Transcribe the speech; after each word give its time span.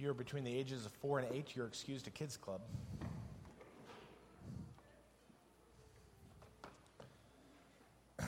you're 0.00 0.14
between 0.14 0.44
the 0.44 0.56
ages 0.56 0.86
of 0.86 0.92
four 0.92 1.18
and 1.18 1.28
eight, 1.30 1.54
you're 1.54 1.66
excused 1.66 2.06
to 2.06 2.10
Kids 2.10 2.38
Club. 2.38 2.62
I 8.20 8.26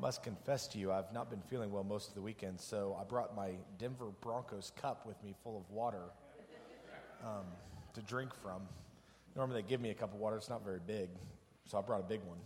must 0.00 0.24
confess 0.24 0.66
to 0.68 0.78
you, 0.78 0.90
I've 0.90 1.12
not 1.12 1.30
been 1.30 1.40
feeling 1.42 1.70
well 1.70 1.84
most 1.84 2.08
of 2.08 2.14
the 2.14 2.20
weekend, 2.20 2.60
so 2.60 2.96
I 3.00 3.04
brought 3.04 3.36
my 3.36 3.52
Denver 3.78 4.06
Broncos 4.20 4.72
cup 4.80 5.06
with 5.06 5.22
me 5.22 5.36
full 5.44 5.56
of 5.56 5.70
water 5.70 6.02
um, 7.24 7.44
to 7.94 8.02
drink 8.02 8.34
from. 8.34 8.62
Normally, 9.36 9.62
they 9.62 9.68
give 9.68 9.80
me 9.80 9.90
a 9.90 9.94
cup 9.94 10.12
of 10.12 10.18
water, 10.18 10.36
it's 10.36 10.48
not 10.48 10.64
very 10.64 10.80
big, 10.84 11.10
so 11.66 11.78
I 11.78 11.80
brought 11.80 12.00
a 12.00 12.08
big 12.08 12.22
one. 12.26 12.38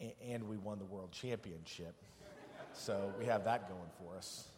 A- 0.00 0.16
and 0.32 0.48
we 0.48 0.56
won 0.56 0.78
the 0.78 0.84
world 0.84 1.12
championship, 1.12 1.94
so 2.72 3.12
we 3.18 3.26
have 3.26 3.44
that 3.44 3.68
going 3.68 3.90
for 3.98 4.16
us. 4.16 4.48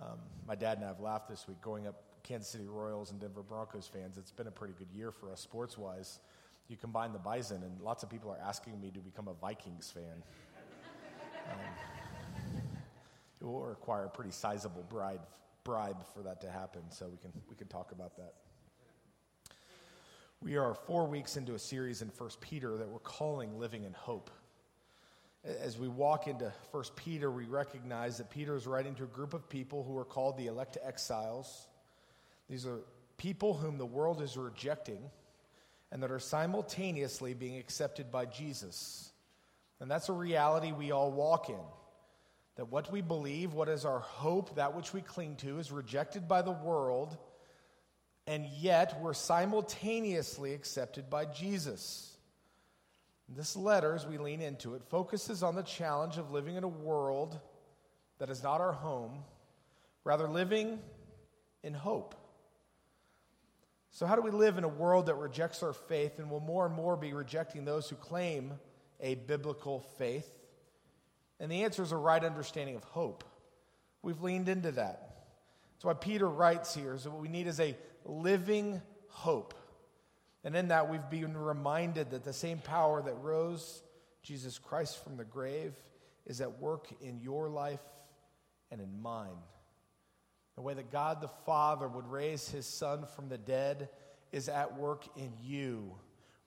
Um, 0.00 0.18
my 0.46 0.54
dad 0.54 0.78
and 0.78 0.84
I 0.84 0.88
have 0.88 1.00
laughed 1.00 1.28
this 1.28 1.46
week 1.46 1.60
going 1.60 1.86
up 1.86 2.02
Kansas 2.22 2.48
City 2.48 2.66
Royals 2.66 3.10
and 3.10 3.20
Denver 3.20 3.42
Broncos 3.42 3.86
fans. 3.86 4.16
It's 4.18 4.30
been 4.30 4.46
a 4.46 4.52
pretty 4.52 4.74
good 4.78 4.90
year 4.94 5.10
for 5.10 5.30
us 5.30 5.40
sports 5.40 5.76
wise. 5.76 6.20
You 6.68 6.76
combine 6.76 7.12
the 7.12 7.18
Bison, 7.18 7.62
and 7.62 7.80
lots 7.80 8.02
of 8.02 8.10
people 8.10 8.30
are 8.30 8.38
asking 8.38 8.80
me 8.80 8.90
to 8.90 9.00
become 9.00 9.28
a 9.28 9.34
Vikings 9.34 9.90
fan. 9.90 10.22
Um, 11.50 11.58
it 13.40 13.44
will 13.44 13.64
require 13.64 14.04
a 14.04 14.08
pretty 14.08 14.30
sizable 14.30 14.84
bribe, 14.88 15.26
bribe 15.64 16.06
for 16.14 16.22
that 16.22 16.40
to 16.42 16.50
happen, 16.50 16.82
so 16.90 17.08
we 17.08 17.18
can, 17.18 17.32
we 17.50 17.56
can 17.56 17.66
talk 17.66 17.92
about 17.92 18.16
that. 18.16 18.34
We 20.40 20.56
are 20.56 20.74
four 20.74 21.06
weeks 21.06 21.36
into 21.36 21.54
a 21.54 21.58
series 21.58 22.02
in 22.02 22.08
1 22.08 22.30
Peter 22.40 22.76
that 22.76 22.88
we're 22.88 23.00
calling 23.00 23.58
Living 23.58 23.84
in 23.84 23.92
Hope. 23.92 24.30
As 25.44 25.76
we 25.76 25.88
walk 25.88 26.28
into 26.28 26.52
1 26.70 26.84
Peter, 26.94 27.30
we 27.30 27.44
recognize 27.46 28.18
that 28.18 28.30
Peter 28.30 28.54
is 28.54 28.66
writing 28.66 28.94
to 28.94 29.04
a 29.04 29.08
group 29.08 29.34
of 29.34 29.48
people 29.48 29.82
who 29.82 29.98
are 29.98 30.04
called 30.04 30.36
the 30.36 30.46
elect 30.46 30.78
exiles. 30.84 31.66
These 32.48 32.64
are 32.64 32.78
people 33.16 33.54
whom 33.54 33.76
the 33.76 33.86
world 33.86 34.22
is 34.22 34.36
rejecting 34.36 35.10
and 35.90 36.02
that 36.02 36.12
are 36.12 36.20
simultaneously 36.20 37.34
being 37.34 37.58
accepted 37.58 38.10
by 38.12 38.24
Jesus. 38.26 39.10
And 39.80 39.90
that's 39.90 40.08
a 40.08 40.12
reality 40.12 40.70
we 40.70 40.92
all 40.92 41.10
walk 41.10 41.48
in. 41.48 41.56
That 42.56 42.70
what 42.70 42.92
we 42.92 43.00
believe, 43.00 43.52
what 43.52 43.68
is 43.68 43.84
our 43.84 43.98
hope, 43.98 44.54
that 44.56 44.76
which 44.76 44.92
we 44.92 45.00
cling 45.00 45.36
to, 45.36 45.58
is 45.58 45.72
rejected 45.72 46.28
by 46.28 46.42
the 46.42 46.52
world, 46.52 47.16
and 48.28 48.46
yet 48.46 49.00
we're 49.00 49.14
simultaneously 49.14 50.54
accepted 50.54 51.10
by 51.10 51.24
Jesus. 51.24 52.11
This 53.34 53.56
letter, 53.56 53.94
as 53.94 54.06
we 54.06 54.18
lean 54.18 54.40
into 54.40 54.74
it, 54.74 54.82
focuses 54.88 55.42
on 55.42 55.54
the 55.54 55.62
challenge 55.62 56.18
of 56.18 56.30
living 56.30 56.56
in 56.56 56.64
a 56.64 56.68
world 56.68 57.38
that 58.18 58.30
is 58.30 58.42
not 58.42 58.60
our 58.60 58.72
home, 58.72 59.24
rather, 60.04 60.28
living 60.28 60.78
in 61.62 61.72
hope. 61.72 62.14
So, 63.90 64.06
how 64.06 64.16
do 64.16 64.22
we 64.22 64.30
live 64.30 64.58
in 64.58 64.64
a 64.64 64.68
world 64.68 65.06
that 65.06 65.14
rejects 65.14 65.62
our 65.62 65.72
faith 65.72 66.18
and 66.18 66.30
will 66.30 66.40
more 66.40 66.66
and 66.66 66.74
more 66.74 66.96
be 66.96 67.12
rejecting 67.12 67.64
those 67.64 67.88
who 67.88 67.96
claim? 67.96 68.54
a 69.02 69.16
biblical 69.16 69.80
faith? 69.98 70.30
And 71.40 71.50
the 71.50 71.64
answer 71.64 71.82
is 71.82 71.92
a 71.92 71.96
right 71.96 72.24
understanding 72.24 72.76
of 72.76 72.84
hope. 72.84 73.24
We've 74.00 74.22
leaned 74.22 74.48
into 74.48 74.72
that. 74.72 75.26
That's 75.74 75.84
why 75.84 75.94
Peter 75.94 76.28
writes 76.28 76.74
here 76.74 76.94
is 76.94 77.04
that 77.04 77.10
what 77.10 77.20
we 77.20 77.28
need 77.28 77.48
is 77.48 77.60
a 77.60 77.76
living 78.04 78.80
hope. 79.08 79.54
And 80.44 80.56
in 80.56 80.68
that, 80.68 80.90
we've 80.90 81.08
been 81.10 81.36
reminded 81.36 82.10
that 82.10 82.24
the 82.24 82.32
same 82.32 82.58
power 82.58 83.00
that 83.02 83.14
rose 83.14 83.82
Jesus 84.22 84.58
Christ 84.58 85.02
from 85.02 85.16
the 85.16 85.24
grave 85.24 85.74
is 86.26 86.40
at 86.40 86.60
work 86.60 86.88
in 87.00 87.20
your 87.20 87.48
life 87.48 87.80
and 88.70 88.80
in 88.80 89.00
mine. 89.00 89.38
The 90.56 90.62
way 90.62 90.74
that 90.74 90.90
God 90.90 91.20
the 91.20 91.30
Father 91.46 91.88
would 91.88 92.06
raise 92.06 92.48
his 92.48 92.66
Son 92.66 93.06
from 93.16 93.28
the 93.28 93.38
dead 93.38 93.88
is 94.32 94.48
at 94.48 94.78
work 94.78 95.04
in 95.16 95.32
you, 95.42 95.94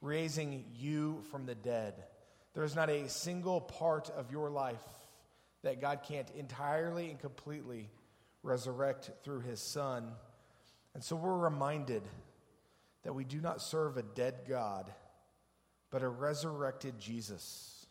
raising 0.02 0.66
you 0.76 1.22
from 1.32 1.46
the 1.46 1.56
dead. 1.56 1.94
There's 2.54 2.76
not 2.76 2.90
a 2.90 3.10
single 3.10 3.62
part 3.62 4.10
of 4.10 4.32
your 4.32 4.50
life 4.50 4.84
that 5.64 5.82
God 5.82 6.02
can't 6.08 6.30
entirely 6.32 7.10
and 7.10 7.20
completely 7.20 7.90
resurrect 8.44 9.12
through 9.24 9.42
his 9.42 9.60
Son. 9.60 10.12
And 10.94 11.04
so 11.04 11.16
we're 11.16 11.38
reminded 11.38 12.04
that 13.06 13.14
we 13.14 13.24
do 13.24 13.40
not 13.40 13.62
serve 13.62 13.96
a 13.96 14.04
dead 14.04 14.42
God, 14.48 14.92
but 15.92 16.04
a 16.04 16.10
resurrected 16.10 17.00
Jesus. 17.00 17.88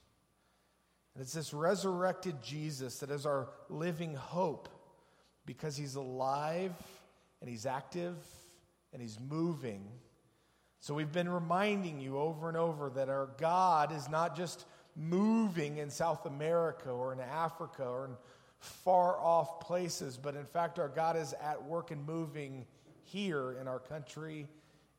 And 1.14 1.22
it's 1.22 1.32
this 1.32 1.54
resurrected 1.54 2.42
Jesus 2.42 2.98
that 2.98 3.10
is 3.10 3.25
our 3.25 3.48
living 3.70 4.14
hope 4.14 4.69
because 5.47 5.76
he's 5.76 5.94
alive 5.94 6.75
and 7.41 7.48
he's 7.48 7.64
active 7.64 8.16
and 8.92 9.00
he's 9.00 9.19
moving 9.19 9.88
so 10.84 10.92
we've 10.92 11.10
been 11.10 11.31
reminding 11.31 11.98
you 11.98 12.19
over 12.19 12.46
and 12.46 12.58
over 12.58 12.91
that 12.91 13.08
our 13.08 13.31
God 13.38 13.91
is 13.91 14.06
not 14.10 14.36
just 14.36 14.66
moving 14.94 15.78
in 15.78 15.88
South 15.88 16.26
America 16.26 16.91
or 16.91 17.14
in 17.14 17.20
Africa 17.20 17.84
or 17.84 18.04
in 18.04 18.10
far 18.58 19.19
off 19.19 19.60
places, 19.60 20.19
but 20.22 20.36
in 20.36 20.44
fact, 20.44 20.78
our 20.78 20.91
God 20.91 21.16
is 21.16 21.32
at 21.42 21.64
work 21.64 21.91
and 21.91 22.04
moving 22.04 22.66
here 23.02 23.56
in 23.58 23.66
our 23.66 23.78
country, 23.78 24.46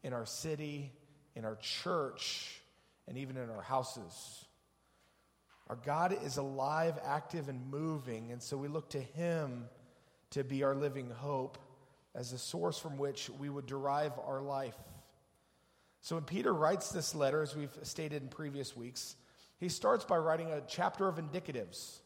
in 0.06 0.14
our 0.14 0.26
city, 0.28 0.92
in 1.36 1.46
our 1.46 1.56
church, 1.56 2.62
and 3.08 3.18
even 3.18 3.38
in 3.38 3.50
our 3.50 3.64
houses. 3.64 4.46
Our 5.68 5.78
God 5.78 6.16
is 6.24 6.38
alive, 6.38 7.00
active, 7.04 7.50
and 7.50 7.72
moving, 7.72 8.32
and 8.32 8.42
so 8.42 8.56
we 8.56 8.68
look 8.68 8.92
to 8.92 9.02
Him 9.02 9.66
to 10.30 10.44
be 10.44 10.64
our 10.64 10.76
living 10.76 11.10
hope 11.10 11.58
as 12.14 12.34
a 12.34 12.38
source 12.38 12.78
from 12.78 13.00
which 13.00 13.32
we 13.32 13.50
would 13.50 13.66
derive 13.66 14.12
our 14.28 14.42
life. 14.42 14.78
So 16.02 16.18
when 16.18 16.24
Peter 16.24 16.54
writes 16.54 16.92
this 16.92 17.16
letter, 17.16 17.42
as 17.42 17.56
we've 17.56 17.76
stated 17.82 18.22
in 18.22 18.30
previous 18.30 18.78
weeks, 18.78 19.16
he 19.60 19.70
starts 19.70 20.06
by 20.06 20.18
writing 20.18 20.52
a 20.52 20.62
chapter 20.68 21.08
of 21.08 21.16
indicatives. 21.16 21.98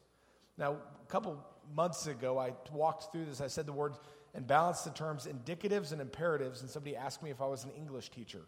Now, 0.57 0.77
a 1.03 1.11
couple 1.11 1.37
months 1.75 2.07
ago, 2.07 2.39
I 2.39 2.53
walked 2.71 3.11
through 3.11 3.25
this. 3.25 3.41
I 3.41 3.47
said 3.47 3.65
the 3.65 3.73
word 3.73 3.95
and 4.33 4.45
balance 4.45 4.81
the 4.81 4.91
terms 4.91 5.27
indicatives 5.27 5.91
and 5.91 6.01
imperatives, 6.01 6.61
and 6.61 6.69
somebody 6.69 6.95
asked 6.95 7.23
me 7.23 7.31
if 7.31 7.41
I 7.41 7.47
was 7.47 7.63
an 7.63 7.71
English 7.71 8.09
teacher. 8.09 8.41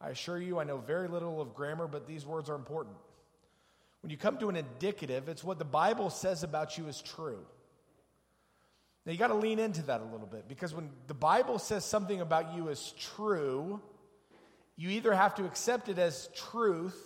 I 0.00 0.10
assure 0.10 0.38
you, 0.38 0.58
I 0.58 0.64
know 0.64 0.78
very 0.78 1.08
little 1.08 1.40
of 1.40 1.54
grammar, 1.54 1.88
but 1.88 2.06
these 2.06 2.24
words 2.24 2.48
are 2.48 2.54
important. 2.54 2.96
When 4.02 4.10
you 4.10 4.16
come 4.16 4.38
to 4.38 4.48
an 4.48 4.56
indicative, 4.56 5.28
it's 5.28 5.42
what 5.42 5.58
the 5.58 5.64
Bible 5.64 6.10
says 6.10 6.44
about 6.44 6.78
you 6.78 6.86
is 6.86 7.02
true. 7.02 7.40
Now, 9.04 9.12
you 9.12 9.18
got 9.18 9.28
to 9.28 9.34
lean 9.34 9.58
into 9.58 9.82
that 9.82 10.00
a 10.00 10.04
little 10.04 10.26
bit 10.26 10.46
because 10.46 10.74
when 10.74 10.90
the 11.06 11.14
Bible 11.14 11.58
says 11.58 11.84
something 11.84 12.20
about 12.20 12.54
you 12.54 12.68
is 12.68 12.92
true, 12.98 13.80
you 14.76 14.90
either 14.90 15.14
have 15.14 15.34
to 15.36 15.46
accept 15.46 15.88
it 15.88 15.98
as 15.98 16.28
truth 16.36 16.96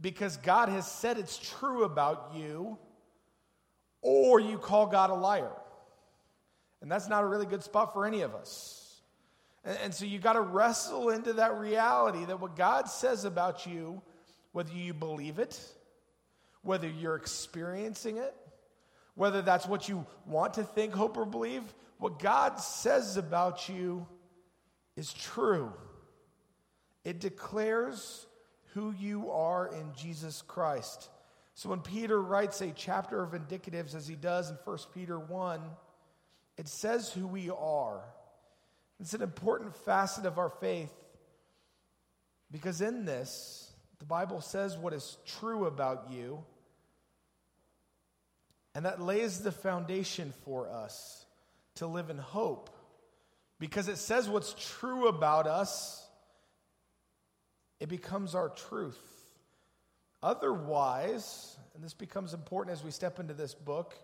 because 0.00 0.36
God 0.38 0.68
has 0.68 0.90
said 0.90 1.18
it's 1.18 1.38
true 1.38 1.84
about 1.84 2.32
you, 2.34 2.78
or 4.02 4.40
you 4.40 4.58
call 4.58 4.86
God 4.86 5.10
a 5.10 5.14
liar. 5.14 5.52
And 6.84 6.92
that's 6.92 7.08
not 7.08 7.24
a 7.24 7.26
really 7.26 7.46
good 7.46 7.64
spot 7.64 7.94
for 7.94 8.04
any 8.04 8.20
of 8.20 8.34
us. 8.34 9.00
And, 9.64 9.78
and 9.84 9.94
so 9.94 10.04
you 10.04 10.18
got 10.18 10.34
to 10.34 10.42
wrestle 10.42 11.08
into 11.08 11.32
that 11.32 11.56
reality 11.56 12.26
that 12.26 12.40
what 12.40 12.56
God 12.56 12.90
says 12.90 13.24
about 13.24 13.64
you, 13.64 14.02
whether 14.52 14.70
you 14.70 14.92
believe 14.92 15.38
it, 15.38 15.58
whether 16.60 16.86
you're 16.86 17.16
experiencing 17.16 18.18
it, 18.18 18.34
whether 19.14 19.40
that's 19.40 19.66
what 19.66 19.88
you 19.88 20.04
want 20.26 20.52
to 20.54 20.62
think, 20.62 20.92
hope, 20.92 21.16
or 21.16 21.24
believe, 21.24 21.62
what 21.96 22.18
God 22.18 22.60
says 22.60 23.16
about 23.16 23.66
you 23.66 24.06
is 24.94 25.10
true. 25.10 25.72
It 27.02 27.18
declares 27.18 28.26
who 28.74 28.92
you 28.92 29.30
are 29.30 29.68
in 29.68 29.94
Jesus 29.96 30.42
Christ. 30.42 31.08
So 31.54 31.70
when 31.70 31.80
Peter 31.80 32.20
writes 32.20 32.60
a 32.60 32.72
chapter 32.72 33.22
of 33.22 33.30
indicatives, 33.30 33.94
as 33.94 34.06
he 34.06 34.16
does 34.16 34.50
in 34.50 34.58
1 34.66 34.78
Peter 34.92 35.18
1, 35.18 35.62
it 36.56 36.68
says 36.68 37.12
who 37.12 37.26
we 37.26 37.50
are. 37.50 38.00
It's 39.00 39.14
an 39.14 39.22
important 39.22 39.74
facet 39.84 40.24
of 40.26 40.38
our 40.38 40.50
faith 40.50 40.92
because 42.50 42.80
in 42.80 43.04
this, 43.04 43.72
the 43.98 44.04
Bible 44.04 44.40
says 44.40 44.76
what 44.76 44.92
is 44.92 45.16
true 45.26 45.66
about 45.66 46.10
you, 46.10 46.44
and 48.74 48.86
that 48.86 49.00
lays 49.00 49.40
the 49.40 49.52
foundation 49.52 50.32
for 50.44 50.68
us 50.68 51.26
to 51.76 51.86
live 51.86 52.10
in 52.10 52.18
hope. 52.18 52.70
Because 53.58 53.88
it 53.88 53.98
says 53.98 54.28
what's 54.28 54.54
true 54.78 55.08
about 55.08 55.46
us 55.46 56.04
it 57.80 57.88
becomes 57.88 58.34
our 58.34 58.48
truth. 58.48 58.98
Otherwise, 60.22 61.56
and 61.74 61.84
this 61.84 61.92
becomes 61.92 62.32
important 62.32 62.74
as 62.74 62.82
we 62.82 62.90
step 62.90 63.18
into 63.20 63.34
this 63.34 63.52
book, 63.52 63.94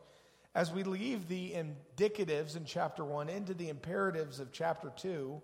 as 0.54 0.72
we 0.72 0.82
leave 0.82 1.28
the 1.28 1.52
indicatives 1.52 2.56
in 2.56 2.64
chapter 2.64 3.04
1 3.04 3.28
into 3.28 3.54
the 3.54 3.68
imperatives 3.68 4.40
of 4.40 4.52
chapter 4.52 4.92
2, 4.96 5.40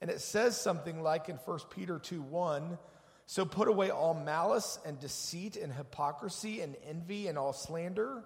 and 0.00 0.10
it 0.10 0.20
says 0.20 0.60
something 0.60 1.02
like 1.02 1.28
in 1.28 1.36
1 1.36 1.58
Peter 1.70 1.98
2 1.98 2.20
1, 2.20 2.78
So 3.26 3.44
put 3.44 3.68
away 3.68 3.90
all 3.90 4.14
malice 4.14 4.78
and 4.84 4.98
deceit 4.98 5.56
and 5.56 5.72
hypocrisy 5.72 6.60
and 6.60 6.76
envy 6.88 7.28
and 7.28 7.36
all 7.36 7.52
slander. 7.52 8.24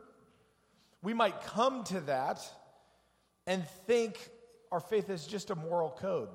We 1.02 1.14
might 1.14 1.43
come 1.43 1.84
to 1.84 2.00
that 2.02 2.40
and 3.46 3.67
think 3.87 4.17
our 4.70 4.81
faith 4.81 5.11
is 5.11 5.26
just 5.26 5.50
a 5.50 5.55
moral 5.55 5.90
code. 5.90 6.28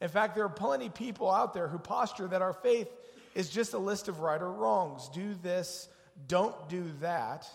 In 0.00 0.08
fact, 0.08 0.34
there 0.34 0.44
are 0.44 0.50
plenty 0.50 0.86
of 0.86 0.94
people 0.94 1.30
out 1.30 1.54
there 1.54 1.68
who 1.68 1.78
posture 1.78 2.28
that 2.28 2.42
our 2.42 2.52
faith 2.52 2.88
is 3.34 3.50
just 3.50 3.74
a 3.74 3.78
list 3.78 4.08
of 4.08 4.20
right 4.20 4.40
or 4.40 4.50
wrongs. 4.50 5.08
Do 5.12 5.34
this, 5.42 5.88
don't 6.28 6.68
do 6.68 6.84
that. 7.00 7.46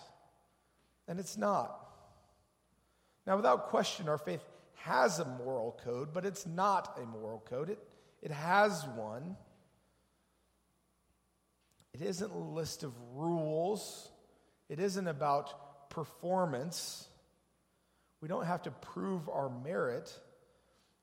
And 1.08 1.18
it's 1.18 1.36
not. 1.36 1.78
Now, 3.26 3.36
without 3.36 3.68
question, 3.68 4.08
our 4.08 4.18
faith 4.18 4.42
has 4.74 5.18
a 5.18 5.24
moral 5.24 5.78
code, 5.84 6.08
but 6.12 6.26
it's 6.26 6.46
not 6.46 6.98
a 7.00 7.06
moral 7.06 7.42
code. 7.48 7.70
It, 7.70 7.78
it 8.20 8.30
has 8.30 8.84
one. 8.96 9.36
It 11.94 12.02
isn't 12.02 12.32
a 12.32 12.38
list 12.38 12.84
of 12.84 12.92
rules, 13.14 14.10
it 14.68 14.80
isn't 14.80 15.06
about 15.06 15.90
performance. 15.90 17.06
We 18.22 18.28
don't 18.28 18.46
have 18.46 18.62
to 18.62 18.70
prove 18.70 19.28
our 19.28 19.50
merit. 19.50 20.16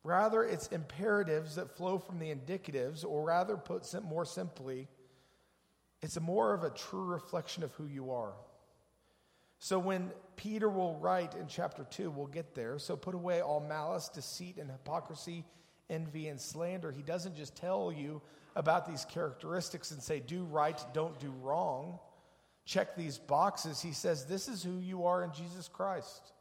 Rather, 0.03 0.43
it's 0.43 0.67
imperatives 0.67 1.55
that 1.55 1.75
flow 1.75 1.99
from 1.99 2.17
the 2.17 2.33
indicatives, 2.33 3.03
or 3.03 3.25
rather, 3.25 3.57
put 3.57 3.85
more 4.03 4.23
simply, 4.23 4.87
it's 6.01 6.19
more 6.19 6.53
of 6.53 6.63
a 6.63 6.69
true 6.69 7.03
reflection 7.03 7.63
of 7.63 7.73
who 7.73 7.85
you 7.85 8.11
are. 8.11 8.33
So 9.59 9.77
when 9.77 10.11
Peter 10.37 10.69
will 10.69 10.95
write 10.95 11.35
in 11.35 11.47
chapter 11.47 11.85
2, 11.91 12.09
we'll 12.09 12.27
get 12.27 12.55
there. 12.55 12.79
So 12.79 12.95
put 12.95 13.13
away 13.13 13.41
all 13.41 13.59
malice, 13.59 14.07
deceit, 14.07 14.57
and 14.57 14.71
hypocrisy, 14.71 15.43
envy, 15.89 16.29
and 16.29 16.39
slander. 16.39 16.91
He 16.91 17.03
doesn't 17.03 17.35
just 17.35 17.55
tell 17.57 17.91
you 17.91 18.21
about 18.55 18.87
these 18.87 19.05
characteristics 19.05 19.91
and 19.91 20.01
say, 20.01 20.21
do 20.21 20.43
right, 20.45 20.81
don't 20.93 21.19
do 21.19 21.33
wrong. 21.41 21.99
Check 22.65 22.95
these 22.95 23.17
boxes. 23.17 23.81
He 23.81 23.91
says, 23.91 24.25
this 24.25 24.47
is 24.47 24.63
who 24.63 24.79
you 24.79 25.05
are 25.05 25.23
in 25.23 25.33
Jesus 25.33 25.67
Christ. 25.67 26.31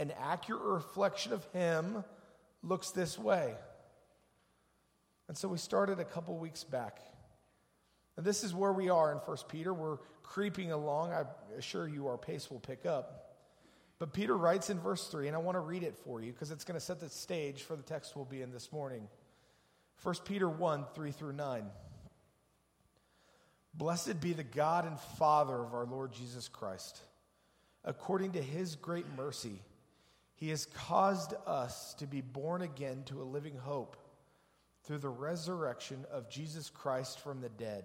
An 0.00 0.12
accurate 0.20 0.62
reflection 0.62 1.32
of 1.32 1.44
Him 1.52 2.04
looks 2.62 2.90
this 2.90 3.18
way. 3.18 3.54
And 5.28 5.36
so 5.36 5.46
we 5.48 5.58
started 5.58 6.00
a 6.00 6.04
couple 6.04 6.36
weeks 6.38 6.64
back. 6.64 7.00
And 8.18 8.26
this 8.26 8.42
is 8.42 8.52
where 8.52 8.72
we 8.72 8.90
are 8.90 9.12
in 9.12 9.18
1 9.18 9.36
Peter. 9.48 9.72
We're 9.72 9.98
creeping 10.24 10.72
along. 10.72 11.12
I 11.12 11.22
assure 11.56 11.86
you 11.88 12.08
our 12.08 12.18
pace 12.18 12.50
will 12.50 12.58
pick 12.58 12.84
up. 12.84 13.36
But 14.00 14.12
Peter 14.12 14.36
writes 14.36 14.70
in 14.70 14.80
verse 14.80 15.06
3, 15.06 15.28
and 15.28 15.36
I 15.36 15.38
want 15.38 15.54
to 15.54 15.60
read 15.60 15.84
it 15.84 15.96
for 16.04 16.20
you 16.20 16.32
because 16.32 16.50
it's 16.50 16.64
going 16.64 16.78
to 16.78 16.84
set 16.84 16.98
the 16.98 17.08
stage 17.08 17.62
for 17.62 17.76
the 17.76 17.82
text 17.82 18.16
we'll 18.16 18.24
be 18.24 18.42
in 18.42 18.50
this 18.50 18.72
morning. 18.72 19.06
1 20.02 20.16
Peter 20.24 20.48
1 20.48 20.84
3 20.96 21.12
through 21.12 21.32
9. 21.32 21.64
Blessed 23.72 24.20
be 24.20 24.32
the 24.32 24.42
God 24.42 24.84
and 24.84 24.98
Father 24.98 25.54
of 25.54 25.72
our 25.72 25.86
Lord 25.86 26.12
Jesus 26.12 26.48
Christ. 26.48 27.00
According 27.84 28.32
to 28.32 28.42
his 28.42 28.74
great 28.74 29.06
mercy, 29.16 29.62
he 30.34 30.50
has 30.50 30.66
caused 30.66 31.34
us 31.46 31.94
to 31.94 32.06
be 32.08 32.20
born 32.20 32.62
again 32.62 33.04
to 33.06 33.22
a 33.22 33.24
living 33.24 33.56
hope 33.56 33.96
through 34.82 34.98
the 34.98 35.08
resurrection 35.08 36.04
of 36.10 36.28
Jesus 36.28 36.70
Christ 36.70 37.20
from 37.20 37.40
the 37.40 37.48
dead, 37.48 37.84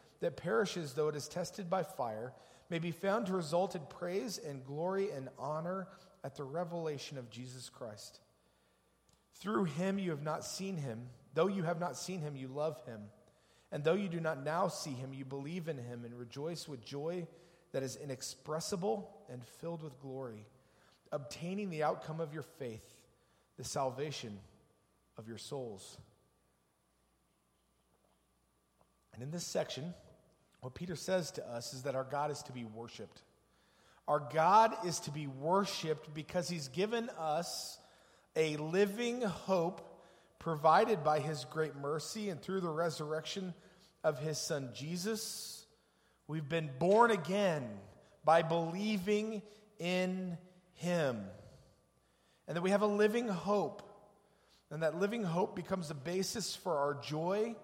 that 0.21 0.37
perishes 0.37 0.93
though 0.93 1.09
it 1.09 1.15
is 1.15 1.27
tested 1.27 1.69
by 1.69 1.83
fire, 1.83 2.33
may 2.69 2.79
be 2.79 2.91
found 2.91 3.25
to 3.25 3.33
result 3.33 3.75
in 3.75 3.81
praise 3.89 4.37
and 4.37 4.65
glory 4.65 5.11
and 5.11 5.27
honor 5.37 5.87
at 6.23 6.35
the 6.35 6.43
revelation 6.43 7.17
of 7.17 7.29
Jesus 7.29 7.69
Christ. 7.69 8.21
Through 9.35 9.65
him 9.65 9.99
you 9.99 10.11
have 10.11 10.23
not 10.23 10.45
seen 10.45 10.77
him. 10.77 11.09
Though 11.33 11.47
you 11.47 11.63
have 11.63 11.79
not 11.79 11.97
seen 11.97 12.21
him, 12.21 12.35
you 12.35 12.47
love 12.47 12.81
him. 12.85 13.01
And 13.71 13.83
though 13.83 13.95
you 13.95 14.09
do 14.09 14.19
not 14.19 14.43
now 14.43 14.67
see 14.67 14.91
him, 14.91 15.13
you 15.13 15.25
believe 15.25 15.67
in 15.67 15.77
him 15.77 16.03
and 16.05 16.17
rejoice 16.17 16.67
with 16.67 16.85
joy 16.85 17.25
that 17.71 17.83
is 17.83 17.95
inexpressible 17.95 19.09
and 19.29 19.43
filled 19.43 19.81
with 19.81 19.99
glory, 20.01 20.45
obtaining 21.11 21.69
the 21.69 21.83
outcome 21.83 22.19
of 22.19 22.33
your 22.33 22.43
faith, 22.43 22.85
the 23.57 23.63
salvation 23.63 24.37
of 25.17 25.27
your 25.27 25.37
souls. 25.37 25.97
And 29.13 29.23
in 29.23 29.31
this 29.31 29.45
section, 29.45 29.93
what 30.61 30.75
Peter 30.75 30.95
says 30.95 31.31
to 31.31 31.47
us 31.49 31.73
is 31.73 31.83
that 31.83 31.95
our 31.95 32.03
God 32.03 32.31
is 32.31 32.43
to 32.43 32.51
be 32.51 32.63
worshiped. 32.63 33.23
Our 34.07 34.19
God 34.19 34.75
is 34.85 34.99
to 35.01 35.11
be 35.11 35.27
worshiped 35.27 36.13
because 36.13 36.47
he's 36.47 36.67
given 36.67 37.09
us 37.19 37.79
a 38.35 38.57
living 38.57 39.21
hope 39.21 39.87
provided 40.39 41.03
by 41.03 41.19
his 41.19 41.45
great 41.45 41.75
mercy 41.75 42.29
and 42.29 42.41
through 42.41 42.61
the 42.61 42.69
resurrection 42.69 43.53
of 44.03 44.19
his 44.19 44.37
son 44.37 44.69
Jesus. 44.73 45.65
We've 46.27 46.47
been 46.47 46.69
born 46.79 47.11
again 47.11 47.67
by 48.23 48.43
believing 48.43 49.41
in 49.79 50.37
him. 50.73 51.21
And 52.47 52.55
that 52.55 52.61
we 52.61 52.69
have 52.69 52.81
a 52.81 52.87
living 52.87 53.27
hope. 53.27 53.81
And 54.69 54.83
that 54.83 54.99
living 54.99 55.23
hope 55.23 55.55
becomes 55.55 55.87
the 55.87 55.93
basis 55.93 56.55
for 56.55 56.77
our 56.77 56.93
joy, 56.95 57.55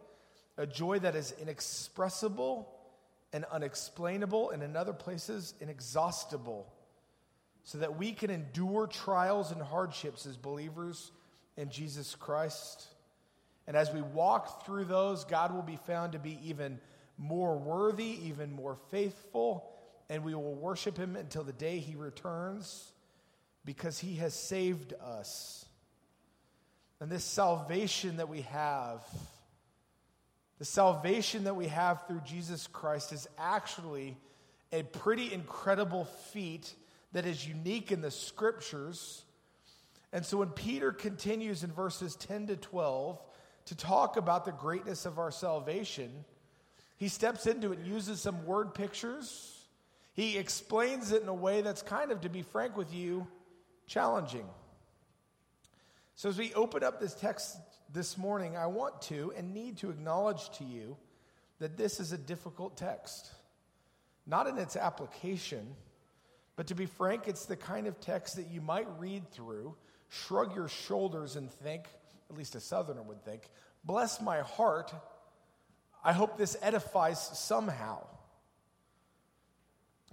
a 0.57 0.67
joy 0.67 0.99
that 0.99 1.15
is 1.15 1.33
inexpressible 1.39 2.73
and 3.37 3.45
unexplainable, 3.51 4.49
and 4.49 4.63
in 4.63 4.75
other 4.75 4.93
places, 4.93 5.53
inexhaustible, 5.61 6.73
so 7.63 7.77
that 7.77 7.95
we 7.95 8.11
can 8.11 8.31
endure 8.31 8.87
trials 8.87 9.51
and 9.51 9.61
hardships 9.61 10.25
as 10.25 10.35
believers 10.35 11.11
in 11.55 11.69
Jesus 11.69 12.15
Christ. 12.15 12.87
And 13.67 13.77
as 13.77 13.93
we 13.93 14.01
walk 14.01 14.65
through 14.65 14.85
those, 14.85 15.23
God 15.23 15.53
will 15.53 15.61
be 15.61 15.75
found 15.75 16.13
to 16.13 16.19
be 16.19 16.39
even 16.45 16.79
more 17.19 17.59
worthy, 17.59 18.27
even 18.27 18.51
more 18.51 18.75
faithful, 18.89 19.71
and 20.09 20.23
we 20.23 20.33
will 20.33 20.55
worship 20.55 20.97
Him 20.97 21.15
until 21.15 21.43
the 21.43 21.53
day 21.53 21.77
He 21.77 21.93
returns 21.93 22.91
because 23.65 23.99
He 23.99 24.15
has 24.15 24.33
saved 24.33 24.93
us. 24.93 25.63
And 26.99 27.11
this 27.11 27.23
salvation 27.23 28.17
that 28.17 28.29
we 28.29 28.41
have 28.41 29.05
the 30.59 30.65
salvation 30.65 31.43
that 31.43 31.55
we 31.55 31.67
have 31.67 32.07
through 32.07 32.21
Jesus 32.21 32.67
Christ 32.67 33.13
is 33.13 33.27
actually 33.37 34.17
a 34.71 34.83
pretty 34.83 35.33
incredible 35.33 36.05
feat 36.05 36.73
that 37.13 37.25
is 37.25 37.47
unique 37.47 37.91
in 37.91 38.01
the 38.01 38.11
scriptures. 38.11 39.23
And 40.11 40.25
so 40.25 40.37
when 40.37 40.49
Peter 40.49 40.91
continues 40.91 41.63
in 41.63 41.71
verses 41.71 42.15
10 42.15 42.47
to 42.47 42.55
12 42.55 43.21
to 43.65 43.75
talk 43.75 44.17
about 44.17 44.45
the 44.45 44.51
greatness 44.51 45.05
of 45.05 45.19
our 45.19 45.31
salvation, 45.31 46.11
he 46.97 47.07
steps 47.07 47.45
into 47.45 47.71
it 47.71 47.79
and 47.79 47.87
uses 47.87 48.19
some 48.19 48.45
word 48.45 48.73
pictures. 48.73 49.65
He 50.13 50.37
explains 50.37 51.11
it 51.11 51.21
in 51.21 51.27
a 51.27 51.33
way 51.33 51.61
that's 51.61 51.83
kind 51.83 52.11
of, 52.11 52.21
to 52.21 52.29
be 52.29 52.41
frank 52.41 52.75
with 52.75 52.91
you, 52.91 53.27
challenging. 53.85 54.45
So 56.15 56.29
as 56.29 56.37
we 56.39 56.51
open 56.55 56.83
up 56.83 56.99
this 56.99 57.13
text 57.13 57.57
this 57.93 58.17
morning, 58.17 58.57
I 58.57 58.67
want 58.67 59.01
to 59.03 59.33
and 59.37 59.53
need 59.53 59.77
to 59.77 59.89
acknowledge 59.89 60.49
to 60.57 60.63
you 60.63 60.97
that 61.59 61.77
this 61.77 61.99
is 61.99 62.11
a 62.11 62.17
difficult 62.17 62.77
text. 62.77 63.31
Not 64.25 64.47
in 64.47 64.57
its 64.57 64.75
application, 64.75 65.75
but 66.55 66.67
to 66.67 66.75
be 66.75 66.85
frank, 66.85 67.27
it's 67.27 67.45
the 67.45 67.55
kind 67.55 67.87
of 67.87 67.99
text 67.99 68.35
that 68.35 68.47
you 68.47 68.61
might 68.61 68.87
read 68.99 69.29
through, 69.31 69.75
shrug 70.09 70.55
your 70.55 70.67
shoulders, 70.67 71.35
and 71.35 71.51
think, 71.51 71.85
at 72.29 72.37
least 72.37 72.55
a 72.55 72.59
southerner 72.59 73.01
would 73.01 73.23
think, 73.23 73.49
bless 73.83 74.21
my 74.21 74.41
heart. 74.41 74.93
I 76.03 76.13
hope 76.13 76.37
this 76.37 76.57
edifies 76.61 77.19
somehow. 77.19 78.05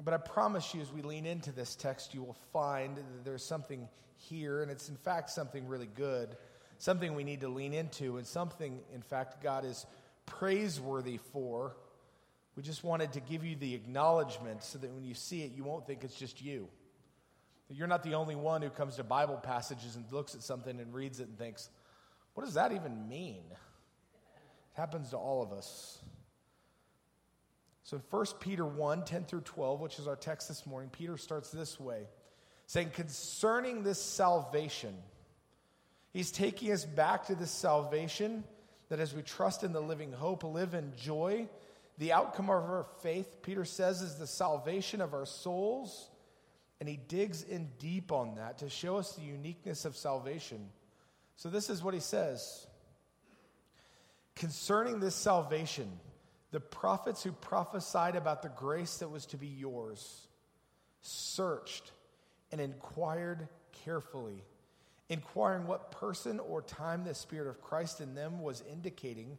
But 0.02 0.14
I 0.14 0.18
promise 0.18 0.74
you, 0.74 0.80
as 0.80 0.92
we 0.92 1.02
lean 1.02 1.26
into 1.26 1.52
this 1.52 1.76
text, 1.76 2.14
you 2.14 2.22
will 2.22 2.36
find 2.52 2.96
that 2.96 3.24
there's 3.24 3.44
something 3.44 3.88
here, 4.16 4.62
and 4.62 4.70
it's 4.70 4.88
in 4.88 4.96
fact 4.96 5.30
something 5.30 5.66
really 5.66 5.86
good 5.86 6.36
something 6.78 7.14
we 7.14 7.24
need 7.24 7.40
to 7.40 7.48
lean 7.48 7.74
into, 7.74 8.16
and 8.16 8.26
something, 8.26 8.80
in 8.94 9.02
fact, 9.02 9.42
God 9.42 9.64
is 9.64 9.86
praiseworthy 10.26 11.18
for. 11.32 11.76
We 12.56 12.62
just 12.62 12.84
wanted 12.84 13.12
to 13.14 13.20
give 13.20 13.44
you 13.44 13.56
the 13.56 13.74
acknowledgement 13.74 14.62
so 14.62 14.78
that 14.78 14.92
when 14.92 15.04
you 15.04 15.14
see 15.14 15.42
it, 15.42 15.52
you 15.52 15.64
won't 15.64 15.86
think 15.86 16.04
it's 16.04 16.16
just 16.16 16.42
you. 16.42 16.68
That 17.68 17.76
you're 17.76 17.88
not 17.88 18.02
the 18.02 18.14
only 18.14 18.36
one 18.36 18.62
who 18.62 18.70
comes 18.70 18.96
to 18.96 19.04
Bible 19.04 19.36
passages 19.36 19.96
and 19.96 20.04
looks 20.12 20.34
at 20.34 20.42
something 20.42 20.78
and 20.78 20.94
reads 20.94 21.20
it 21.20 21.28
and 21.28 21.38
thinks, 21.38 21.68
what 22.34 22.44
does 22.44 22.54
that 22.54 22.72
even 22.72 23.08
mean? 23.08 23.42
It 23.50 24.80
happens 24.80 25.10
to 25.10 25.16
all 25.16 25.42
of 25.42 25.52
us. 25.52 25.98
So 27.84 27.96
in 27.96 28.02
1 28.10 28.26
Peter 28.40 28.64
1 28.64 29.04
10 29.04 29.24
through 29.24 29.42
12, 29.42 29.80
which 29.80 29.98
is 29.98 30.08
our 30.08 30.16
text 30.16 30.48
this 30.48 30.66
morning, 30.66 30.90
Peter 30.90 31.16
starts 31.16 31.50
this 31.50 31.78
way 31.78 32.06
saying, 32.66 32.90
Concerning 32.90 33.82
this 33.82 34.02
salvation, 34.02 34.94
he's 36.14 36.30
taking 36.30 36.72
us 36.72 36.86
back 36.86 37.26
to 37.26 37.34
this 37.34 37.50
salvation 37.50 38.44
that 38.88 39.00
as 39.00 39.14
we 39.14 39.20
trust 39.20 39.64
in 39.64 39.72
the 39.72 39.80
living 39.80 40.12
hope, 40.12 40.44
live 40.44 40.72
in 40.72 40.92
joy. 40.96 41.46
The 41.98 42.12
outcome 42.12 42.46
of 42.46 42.56
our 42.56 42.86
faith, 43.02 43.42
Peter 43.42 43.64
says, 43.64 44.00
is 44.00 44.14
the 44.14 44.26
salvation 44.26 45.00
of 45.00 45.12
our 45.12 45.26
souls. 45.26 46.08
And 46.80 46.88
he 46.88 46.96
digs 46.96 47.42
in 47.42 47.68
deep 47.78 48.12
on 48.12 48.36
that 48.36 48.58
to 48.58 48.70
show 48.70 48.96
us 48.96 49.12
the 49.12 49.22
uniqueness 49.22 49.84
of 49.84 49.96
salvation. 49.96 50.70
So, 51.36 51.48
this 51.48 51.70
is 51.70 51.82
what 51.82 51.94
he 51.94 52.00
says 52.00 52.66
Concerning 54.34 55.00
this 55.00 55.14
salvation, 55.14 55.90
the 56.50 56.60
prophets 56.60 57.22
who 57.22 57.32
prophesied 57.32 58.16
about 58.16 58.42
the 58.42 58.48
grace 58.48 58.98
that 58.98 59.10
was 59.10 59.26
to 59.26 59.36
be 59.36 59.46
yours 59.46 60.26
searched 61.00 61.92
and 62.50 62.60
inquired 62.60 63.48
carefully, 63.84 64.42
inquiring 65.08 65.66
what 65.66 65.90
person 65.90 66.40
or 66.40 66.62
time 66.62 67.04
the 67.04 67.14
Spirit 67.14 67.48
of 67.48 67.60
Christ 67.60 68.00
in 68.00 68.14
them 68.14 68.40
was 68.40 68.62
indicating 68.70 69.36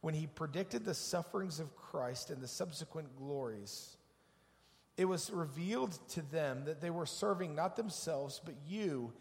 when 0.00 0.14
he 0.14 0.26
predicted 0.26 0.84
the 0.84 0.94
sufferings 0.94 1.58
of 1.58 1.76
Christ 1.76 2.30
and 2.30 2.40
the 2.40 2.48
subsequent 2.48 3.16
glories. 3.16 3.96
It 4.96 5.06
was 5.06 5.30
revealed 5.30 5.98
to 6.10 6.22
them 6.22 6.64
that 6.66 6.80
they 6.80 6.90
were 6.90 7.06
serving 7.06 7.54
not 7.54 7.76
themselves, 7.76 8.40
but 8.44 8.54
you 8.66 9.12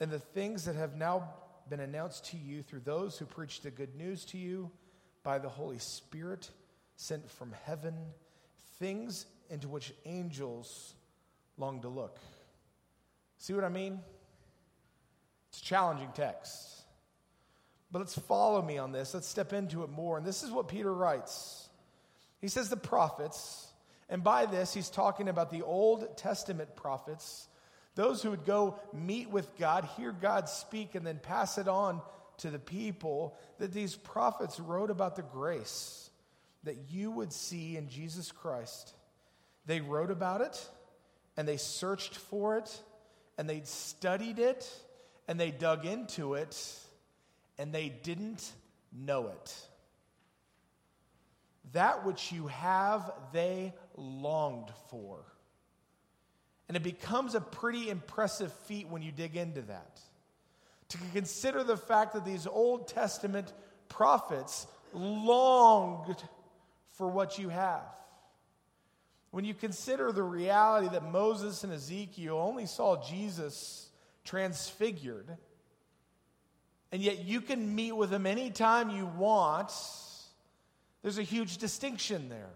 and 0.00 0.10
the 0.10 0.18
things 0.18 0.64
that 0.64 0.76
have 0.76 0.96
now 0.96 1.30
been 1.68 1.80
announced 1.80 2.26
to 2.26 2.36
you 2.36 2.62
through 2.62 2.80
those 2.80 3.18
who 3.18 3.24
preach 3.24 3.60
the 3.60 3.70
good 3.70 3.94
news 3.96 4.24
to 4.26 4.38
you 4.38 4.70
by 5.22 5.38
the 5.38 5.48
Holy 5.48 5.78
Spirit 5.78 6.50
sent 6.96 7.28
from 7.28 7.52
heaven, 7.64 7.94
things 8.78 9.26
into 9.50 9.68
which 9.68 9.92
angels 10.04 10.94
long 11.58 11.80
to 11.82 11.88
look. 11.88 12.18
See 13.38 13.52
what 13.52 13.64
I 13.64 13.68
mean? 13.68 14.00
Challenging 15.66 16.10
text. 16.14 16.84
But 17.90 17.98
let's 17.98 18.16
follow 18.16 18.62
me 18.62 18.78
on 18.78 18.92
this. 18.92 19.12
Let's 19.14 19.26
step 19.26 19.52
into 19.52 19.82
it 19.82 19.90
more. 19.90 20.16
And 20.16 20.24
this 20.24 20.44
is 20.44 20.50
what 20.52 20.68
Peter 20.68 20.94
writes. 20.94 21.68
He 22.40 22.46
says, 22.46 22.68
The 22.68 22.76
prophets, 22.76 23.66
and 24.08 24.22
by 24.22 24.46
this 24.46 24.72
he's 24.72 24.88
talking 24.88 25.28
about 25.28 25.50
the 25.50 25.62
Old 25.62 26.16
Testament 26.16 26.76
prophets, 26.76 27.48
those 27.96 28.22
who 28.22 28.30
would 28.30 28.44
go 28.44 28.78
meet 28.92 29.28
with 29.28 29.56
God, 29.58 29.88
hear 29.96 30.12
God 30.12 30.48
speak, 30.48 30.94
and 30.94 31.04
then 31.04 31.18
pass 31.18 31.58
it 31.58 31.66
on 31.66 32.00
to 32.38 32.50
the 32.50 32.60
people, 32.60 33.36
that 33.58 33.72
these 33.72 33.96
prophets 33.96 34.60
wrote 34.60 34.90
about 34.90 35.16
the 35.16 35.22
grace 35.22 36.10
that 36.62 36.76
you 36.92 37.10
would 37.10 37.32
see 37.32 37.76
in 37.76 37.88
Jesus 37.88 38.30
Christ. 38.30 38.94
They 39.66 39.80
wrote 39.80 40.12
about 40.12 40.42
it, 40.42 40.64
and 41.36 41.48
they 41.48 41.56
searched 41.56 42.14
for 42.14 42.56
it, 42.56 42.80
and 43.36 43.50
they 43.50 43.62
studied 43.64 44.38
it, 44.38 44.70
and 45.28 45.38
they 45.38 45.50
dug 45.50 45.84
into 45.84 46.34
it, 46.34 46.56
and 47.58 47.72
they 47.72 47.88
didn't 47.88 48.50
know 48.92 49.28
it. 49.28 49.54
That 51.72 52.06
which 52.06 52.32
you 52.32 52.46
have, 52.46 53.12
they 53.32 53.74
longed 53.96 54.70
for. 54.90 55.18
And 56.68 56.76
it 56.76 56.82
becomes 56.82 57.34
a 57.34 57.40
pretty 57.40 57.90
impressive 57.90 58.52
feat 58.66 58.88
when 58.88 59.02
you 59.02 59.12
dig 59.12 59.36
into 59.36 59.62
that. 59.62 60.00
To 60.90 60.98
consider 61.12 61.64
the 61.64 61.76
fact 61.76 62.14
that 62.14 62.24
these 62.24 62.46
Old 62.46 62.88
Testament 62.88 63.52
prophets 63.88 64.66
longed 64.92 66.16
for 66.96 67.08
what 67.08 67.38
you 67.38 67.48
have. 67.48 67.82
When 69.30 69.44
you 69.44 69.54
consider 69.54 70.12
the 70.12 70.22
reality 70.22 70.88
that 70.88 71.10
Moses 71.10 71.64
and 71.64 71.72
Ezekiel 71.72 72.38
only 72.38 72.66
saw 72.66 73.02
Jesus 73.02 73.90
transfigured, 74.26 75.28
and 76.92 77.00
yet 77.00 77.24
you 77.24 77.40
can 77.40 77.74
meet 77.74 77.92
with 77.92 78.12
him 78.12 78.26
anytime 78.26 78.90
you 78.90 79.06
want, 79.06 79.72
there's 81.02 81.18
a 81.18 81.22
huge 81.22 81.58
distinction 81.58 82.28
there. 82.28 82.50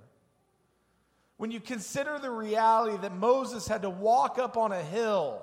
When 1.36 1.50
you 1.50 1.60
consider 1.60 2.18
the 2.18 2.30
reality 2.30 2.98
that 2.98 3.14
Moses 3.14 3.66
had 3.66 3.82
to 3.82 3.90
walk 3.90 4.38
up 4.38 4.58
on 4.58 4.72
a 4.72 4.82
hill 4.82 5.40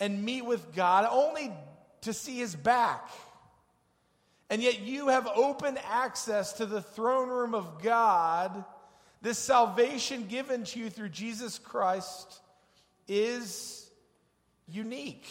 and 0.00 0.24
meet 0.24 0.44
with 0.44 0.74
God 0.74 1.06
only 1.08 1.52
to 2.00 2.12
see 2.12 2.38
his 2.38 2.56
back, 2.56 3.08
and 4.50 4.60
yet 4.60 4.80
you 4.80 5.08
have 5.08 5.28
open 5.28 5.78
access 5.88 6.54
to 6.54 6.66
the 6.66 6.82
throne 6.82 7.28
room 7.28 7.54
of 7.54 7.82
God, 7.82 8.64
this 9.22 9.38
salvation 9.38 10.26
given 10.26 10.64
to 10.64 10.80
you 10.80 10.90
through 10.90 11.10
Jesus 11.10 11.58
Christ 11.58 12.40
is 13.06 13.81
unique. 14.68 15.28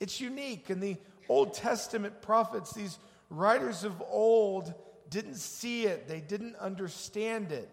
It's 0.00 0.20
unique. 0.20 0.70
And 0.70 0.82
the 0.82 0.96
Old 1.28 1.54
Testament 1.54 2.22
prophets, 2.22 2.72
these 2.72 2.98
writers 3.30 3.84
of 3.84 4.02
old, 4.10 4.74
didn't 5.08 5.36
see 5.36 5.84
it, 5.84 6.08
they 6.08 6.20
didn't 6.20 6.56
understand 6.56 7.52
it. 7.52 7.68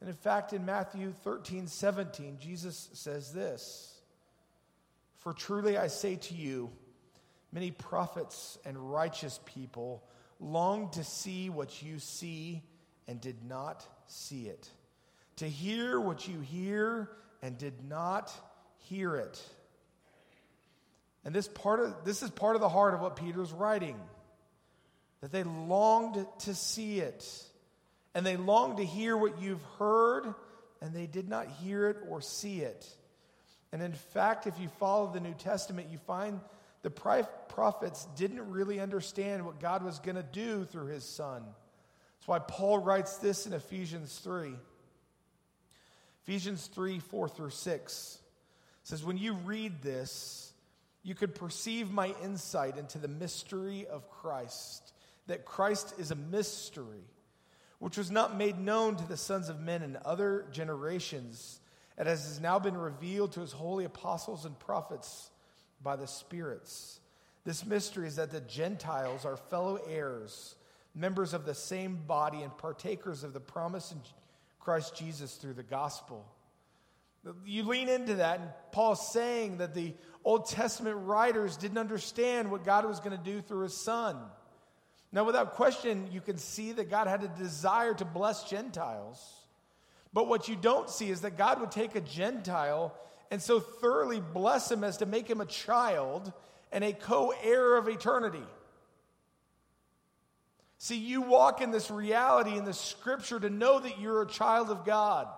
And 0.00 0.08
in 0.08 0.16
fact, 0.16 0.52
in 0.52 0.64
Matthew 0.64 1.12
13, 1.24 1.66
17, 1.66 2.38
Jesus 2.40 2.88
says 2.92 3.32
this 3.32 4.00
For 5.18 5.32
truly 5.32 5.76
I 5.76 5.88
say 5.88 6.16
to 6.16 6.34
you, 6.34 6.70
many 7.52 7.70
prophets 7.70 8.58
and 8.64 8.92
righteous 8.92 9.40
people 9.44 10.04
longed 10.40 10.92
to 10.94 11.04
see 11.04 11.50
what 11.50 11.82
you 11.82 11.98
see 11.98 12.62
and 13.06 13.20
did 13.20 13.44
not 13.44 13.86
see 14.06 14.46
it, 14.46 14.70
to 15.36 15.46
hear 15.46 16.00
what 16.00 16.28
you 16.28 16.40
hear 16.40 17.10
and 17.42 17.58
did 17.58 17.84
not 17.88 18.32
hear 18.84 19.16
it. 19.16 19.42
And 21.24 21.34
this, 21.34 21.48
part 21.48 21.80
of, 21.80 22.04
this 22.04 22.22
is 22.22 22.30
part 22.30 22.54
of 22.54 22.60
the 22.60 22.68
heart 22.68 22.94
of 22.94 23.00
what 23.00 23.16
Peter's 23.16 23.52
writing 23.52 23.96
that 25.20 25.32
they 25.32 25.42
longed 25.42 26.24
to 26.40 26.54
see 26.54 27.00
it. 27.00 27.26
And 28.14 28.24
they 28.24 28.36
longed 28.36 28.78
to 28.78 28.84
hear 28.84 29.16
what 29.16 29.40
you've 29.40 29.62
heard, 29.78 30.32
and 30.80 30.94
they 30.94 31.06
did 31.06 31.28
not 31.28 31.48
hear 31.48 31.88
it 31.88 31.98
or 32.08 32.20
see 32.20 32.60
it. 32.60 32.88
And 33.72 33.82
in 33.82 33.92
fact, 33.92 34.46
if 34.46 34.58
you 34.58 34.68
follow 34.80 35.12
the 35.12 35.20
New 35.20 35.34
Testament, 35.34 35.88
you 35.90 35.98
find 35.98 36.40
the 36.82 36.90
prophets 36.90 38.06
didn't 38.16 38.50
really 38.50 38.80
understand 38.80 39.44
what 39.44 39.60
God 39.60 39.84
was 39.84 39.98
going 39.98 40.16
to 40.16 40.22
do 40.22 40.64
through 40.64 40.86
his 40.86 41.04
son. 41.04 41.42
That's 41.44 42.28
why 42.28 42.38
Paul 42.38 42.78
writes 42.78 43.18
this 43.18 43.46
in 43.46 43.52
Ephesians 43.52 44.18
3. 44.24 44.54
Ephesians 46.22 46.66
3 46.68 46.98
4 46.98 47.28
through 47.28 47.50
6 47.50 48.18
says, 48.88 49.04
When 49.04 49.18
you 49.18 49.34
read 49.34 49.82
this, 49.82 50.50
you 51.02 51.14
could 51.14 51.34
perceive 51.34 51.90
my 51.90 52.14
insight 52.22 52.78
into 52.78 52.96
the 52.96 53.06
mystery 53.06 53.86
of 53.86 54.08
Christ, 54.08 54.94
that 55.26 55.44
Christ 55.44 55.92
is 55.98 56.10
a 56.10 56.16
mystery, 56.16 57.04
which 57.80 57.98
was 57.98 58.10
not 58.10 58.38
made 58.38 58.58
known 58.58 58.96
to 58.96 59.06
the 59.06 59.18
sons 59.18 59.50
of 59.50 59.60
men 59.60 59.82
in 59.82 59.98
other 60.06 60.46
generations, 60.52 61.60
and 61.98 62.08
as 62.08 62.24
has 62.24 62.40
now 62.40 62.58
been 62.58 62.78
revealed 62.78 63.32
to 63.32 63.40
his 63.40 63.52
holy 63.52 63.84
apostles 63.84 64.46
and 64.46 64.58
prophets 64.58 65.30
by 65.82 65.94
the 65.94 66.06
spirits. 66.06 66.98
This 67.44 67.66
mystery 67.66 68.06
is 68.06 68.16
that 68.16 68.30
the 68.30 68.40
Gentiles 68.40 69.26
are 69.26 69.36
fellow 69.36 69.78
heirs, 69.86 70.54
members 70.94 71.34
of 71.34 71.44
the 71.44 71.54
same 71.54 71.98
body, 72.06 72.40
and 72.40 72.56
partakers 72.56 73.22
of 73.22 73.34
the 73.34 73.40
promise 73.40 73.92
in 73.92 73.98
Christ 74.58 74.96
Jesus 74.96 75.34
through 75.34 75.54
the 75.54 75.62
gospel. 75.62 76.24
You 77.44 77.64
lean 77.64 77.88
into 77.88 78.16
that, 78.16 78.40
and 78.40 78.48
Paul's 78.72 79.12
saying 79.12 79.58
that 79.58 79.74
the 79.74 79.94
Old 80.24 80.48
Testament 80.48 80.96
writers 81.00 81.56
didn't 81.56 81.78
understand 81.78 82.50
what 82.50 82.64
God 82.64 82.86
was 82.86 83.00
going 83.00 83.16
to 83.16 83.22
do 83.22 83.40
through 83.40 83.64
his 83.64 83.76
son. 83.76 84.16
Now, 85.10 85.24
without 85.24 85.54
question, 85.54 86.08
you 86.12 86.20
can 86.20 86.38
see 86.38 86.72
that 86.72 86.90
God 86.90 87.06
had 87.06 87.24
a 87.24 87.28
desire 87.28 87.94
to 87.94 88.04
bless 88.04 88.44
Gentiles. 88.44 89.18
But 90.12 90.28
what 90.28 90.48
you 90.48 90.56
don't 90.56 90.88
see 90.88 91.10
is 91.10 91.22
that 91.22 91.36
God 91.36 91.60
would 91.60 91.70
take 91.70 91.94
a 91.94 92.00
Gentile 92.00 92.94
and 93.30 93.42
so 93.42 93.60
thoroughly 93.60 94.20
bless 94.20 94.70
him 94.70 94.84
as 94.84 94.98
to 94.98 95.06
make 95.06 95.28
him 95.28 95.40
a 95.40 95.46
child 95.46 96.32
and 96.72 96.84
a 96.84 96.92
co 96.92 97.32
heir 97.42 97.76
of 97.76 97.88
eternity. 97.88 98.44
See, 100.78 100.96
you 100.96 101.22
walk 101.22 101.60
in 101.60 101.70
this 101.70 101.90
reality 101.90 102.56
in 102.56 102.64
the 102.64 102.72
scripture 102.72 103.40
to 103.40 103.50
know 103.50 103.80
that 103.80 104.00
you're 104.00 104.22
a 104.22 104.28
child 104.28 104.70
of 104.70 104.84
God, 104.84 105.28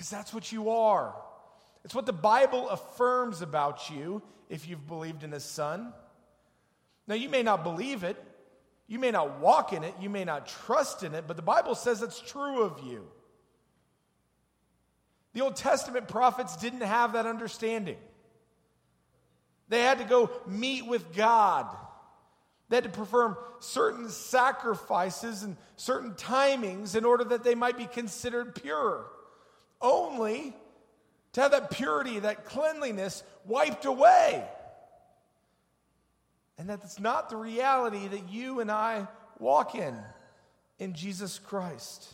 because 0.00 0.08
that's 0.08 0.32
what 0.32 0.50
you 0.50 0.70
are. 0.70 1.14
It's 1.84 1.94
what 1.94 2.06
the 2.06 2.12
Bible 2.14 2.70
affirms 2.70 3.42
about 3.42 3.90
you 3.90 4.22
if 4.48 4.66
you've 4.66 4.86
believed 4.86 5.24
in 5.24 5.32
His 5.32 5.44
Son. 5.44 5.92
Now, 7.06 7.16
you 7.16 7.28
may 7.28 7.42
not 7.42 7.62
believe 7.62 8.02
it, 8.02 8.16
you 8.86 8.98
may 8.98 9.10
not 9.10 9.40
walk 9.40 9.74
in 9.74 9.84
it, 9.84 9.92
you 10.00 10.08
may 10.08 10.24
not 10.24 10.46
trust 10.46 11.02
in 11.02 11.14
it, 11.14 11.24
but 11.26 11.36
the 11.36 11.42
Bible 11.42 11.74
says 11.74 12.00
it's 12.00 12.18
true 12.18 12.62
of 12.62 12.80
you. 12.82 13.06
The 15.34 15.42
Old 15.42 15.56
Testament 15.56 16.08
prophets 16.08 16.56
didn't 16.56 16.80
have 16.80 17.12
that 17.12 17.26
understanding. 17.26 17.98
They 19.68 19.82
had 19.82 19.98
to 19.98 20.04
go 20.04 20.30
meet 20.46 20.86
with 20.86 21.14
God. 21.14 21.66
They 22.70 22.78
had 22.78 22.84
to 22.84 22.90
perform 22.90 23.36
certain 23.58 24.08
sacrifices 24.08 25.42
and 25.42 25.58
certain 25.76 26.12
timings 26.12 26.96
in 26.96 27.04
order 27.04 27.24
that 27.24 27.44
they 27.44 27.54
might 27.54 27.76
be 27.76 27.84
considered 27.84 28.54
pure, 28.54 29.04
only 29.80 30.54
to 31.32 31.40
have 31.40 31.52
that 31.52 31.70
purity, 31.70 32.18
that 32.20 32.44
cleanliness 32.44 33.22
wiped 33.46 33.84
away. 33.84 34.44
And 36.58 36.68
that's 36.68 37.00
not 37.00 37.30
the 37.30 37.36
reality 37.36 38.08
that 38.08 38.30
you 38.30 38.60
and 38.60 38.70
I 38.70 39.06
walk 39.38 39.74
in 39.74 39.96
in 40.78 40.94
Jesus 40.94 41.38
Christ. 41.38 42.12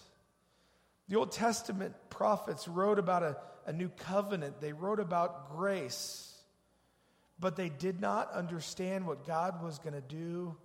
The 1.09 1.17
Old 1.17 1.33
Testament 1.33 1.95
prophets 2.11 2.69
wrote 2.69 2.99
about 2.99 3.23
a, 3.23 3.37
a 3.67 3.73
new 3.73 3.89
covenant, 3.89 4.61
they 4.61 4.73
wrote 4.73 5.01
about 5.01 5.57
grace 5.57 6.37
but 7.39 7.57
they 7.57 7.69
did 7.69 8.01
not 8.01 8.33
understand 8.33 9.07
what 9.07 9.27
God 9.27 9.63
was 9.63 9.79
going 9.79 9.95
to 9.95 10.01
do 10.01 10.57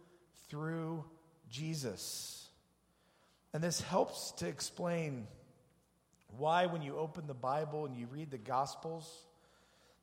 through 0.49 1.03
Jesus. 1.49 2.49
And 3.53 3.61
this 3.61 3.81
helps 3.81 4.31
to 4.33 4.47
explain 4.47 5.27
why, 6.37 6.65
when 6.65 6.81
you 6.81 6.97
open 6.97 7.27
the 7.27 7.33
Bible 7.33 7.85
and 7.85 7.95
you 7.95 8.07
read 8.07 8.31
the 8.31 8.37
Gospels, 8.37 9.09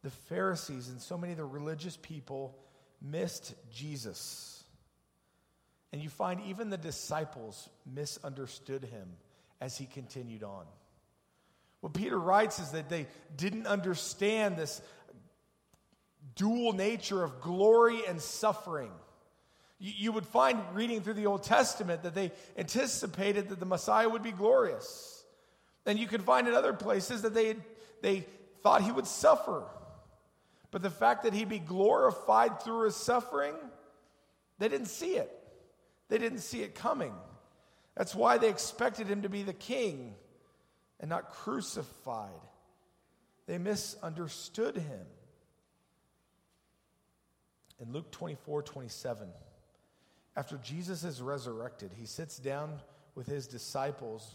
the 0.03 0.11
Pharisees 0.11 0.89
and 0.89 1.01
so 1.01 1.19
many 1.19 1.33
of 1.33 1.39
the 1.39 1.45
religious 1.45 1.97
people 1.97 2.57
missed 3.03 3.55
Jesus. 3.73 4.63
And 5.93 6.03
you 6.03 6.09
find 6.09 6.41
even 6.47 6.71
the 6.71 6.77
disciples 6.77 7.69
misunderstood 7.87 8.85
him 8.85 9.09
as 9.61 9.77
he 9.79 9.87
continued 9.87 10.43
on. 10.43 10.65
What 11.81 11.95
Peter 11.95 12.19
writes 12.19 12.59
is 12.59 12.71
that 12.73 12.89
they 12.89 13.07
didn't 13.37 13.67
understand 13.67 14.57
this 14.57 14.83
dual 16.35 16.73
nature 16.73 17.23
of 17.23 17.41
glory 17.41 18.01
and 18.07 18.21
suffering. 18.21 18.91
You, 19.79 19.93
you 19.97 20.13
would 20.13 20.27
find 20.27 20.59
reading 20.75 21.01
through 21.01 21.15
the 21.15 21.27
Old 21.27 21.45
Testament 21.45 22.03
that 22.03 22.15
they 22.15 22.33
anticipated 22.57 23.49
that 23.49 23.61
the 23.61 23.67
Messiah 23.67 24.09
would 24.09 24.23
be 24.23 24.33
glorious. 24.33 25.18
And 25.89 25.99
you 25.99 26.07
can 26.07 26.21
find 26.21 26.47
in 26.47 26.53
other 26.53 26.75
places 26.75 27.23
that 27.23 27.33
they, 27.33 27.57
they 28.03 28.27
thought 28.63 28.83
he 28.83 28.93
would 28.93 29.07
suffer. 29.07 29.65
But 30.71 30.83
the 30.83 30.91
fact 30.91 31.23
that 31.23 31.33
he'd 31.33 31.49
be 31.49 31.59
glorified 31.59 32.63
through 32.63 32.85
his 32.85 32.95
suffering, 32.95 33.55
they 34.59 34.69
didn't 34.69 34.89
see 34.89 35.15
it. 35.15 35.33
They 36.11 36.19
didn't 36.19 36.41
see 36.41 36.61
it 36.61 36.75
coming. 36.75 37.15
That's 37.97 38.15
why 38.15 38.37
they 38.37 38.51
expected 38.51 39.07
him 39.07 39.23
to 39.23 39.31
be 39.31 39.43
the 39.43 39.55
king 39.55 40.15
and 41.01 41.09
not 41.09 41.31
crucified. 41.31 42.29
They 43.47 43.57
misunderstood 43.57 44.77
him. 44.77 45.07
In 47.81 47.93
Luke 47.93 48.11
24 48.11 48.63
27, 48.63 49.29
after 50.37 50.59
Jesus 50.59 51.03
is 51.03 51.23
resurrected, 51.23 51.93
he 51.99 52.05
sits 52.05 52.39
down 52.39 52.83
with 53.15 53.27
his 53.27 53.47
disciples 53.47 54.35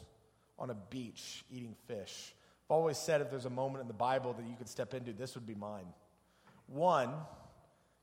on 0.60 0.70
a 0.70 0.76
beach 0.90 1.44
eating 1.52 1.76
fish. 1.88 2.34
I've 2.66 2.76
always 2.76 2.98
said 2.98 3.22
if 3.22 3.30
there's 3.30 3.46
a 3.46 3.50
moment 3.50 3.82
in 3.82 3.88
the 3.88 3.94
Bible 3.94 4.34
that 4.34 4.46
you 4.46 4.56
could 4.58 4.70
step 4.70 4.94
into, 4.94 5.14
this 5.14 5.36
would 5.36 5.46
be 5.46 5.56
mine. 5.56 5.88
One, 6.68 7.12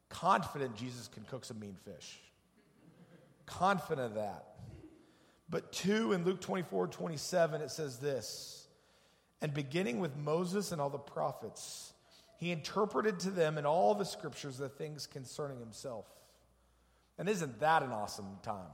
confident 0.08 0.76
Jesus 0.76 1.08
can 1.08 1.24
cook 1.24 1.44
some 1.44 1.58
mean 1.58 1.76
fish. 1.84 2.18
Confident 3.46 4.08
of 4.08 4.14
that. 4.14 4.46
But 5.48 5.72
two, 5.72 6.12
in 6.12 6.24
Luke 6.24 6.40
24 6.40 6.86
27, 6.88 7.60
it 7.60 7.70
says 7.70 7.98
this 7.98 8.68
And 9.40 9.52
beginning 9.52 9.98
with 9.98 10.16
Moses 10.16 10.70
and 10.72 10.80
all 10.80 10.90
the 10.90 10.98
prophets, 10.98 11.92
he 12.36 12.52
interpreted 12.52 13.18
to 13.20 13.30
them 13.30 13.58
in 13.58 13.66
all 13.66 13.94
the 13.94 14.04
scriptures 14.04 14.58
the 14.58 14.68
things 14.68 15.06
concerning 15.06 15.58
himself. 15.58 16.06
And 17.18 17.28
isn't 17.28 17.60
that 17.60 17.82
an 17.82 17.90
awesome 17.90 18.38
time? 18.42 18.70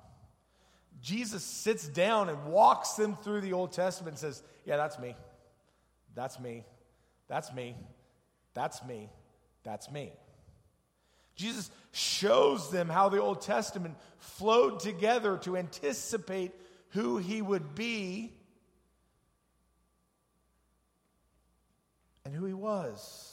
Jesus 1.00 1.42
sits 1.42 1.86
down 1.88 2.28
and 2.28 2.46
walks 2.46 2.92
them 2.92 3.16
through 3.16 3.42
the 3.42 3.52
Old 3.52 3.72
Testament 3.72 4.14
and 4.14 4.18
says, 4.18 4.42
Yeah, 4.64 4.76
that's 4.76 4.98
me. 4.98 5.14
That's 6.14 6.40
me. 6.40 6.64
That's 7.28 7.52
me. 7.52 7.76
That's 8.54 8.82
me. 8.84 9.10
That's 9.62 9.90
me. 9.90 10.12
Jesus 11.34 11.70
shows 11.92 12.70
them 12.70 12.88
how 12.88 13.10
the 13.10 13.20
Old 13.20 13.42
Testament 13.42 13.96
flowed 14.18 14.80
together 14.80 15.36
to 15.38 15.56
anticipate 15.56 16.52
who 16.90 17.18
he 17.18 17.42
would 17.42 17.74
be 17.74 18.32
and 22.24 22.34
who 22.34 22.46
he 22.46 22.54
was. 22.54 23.32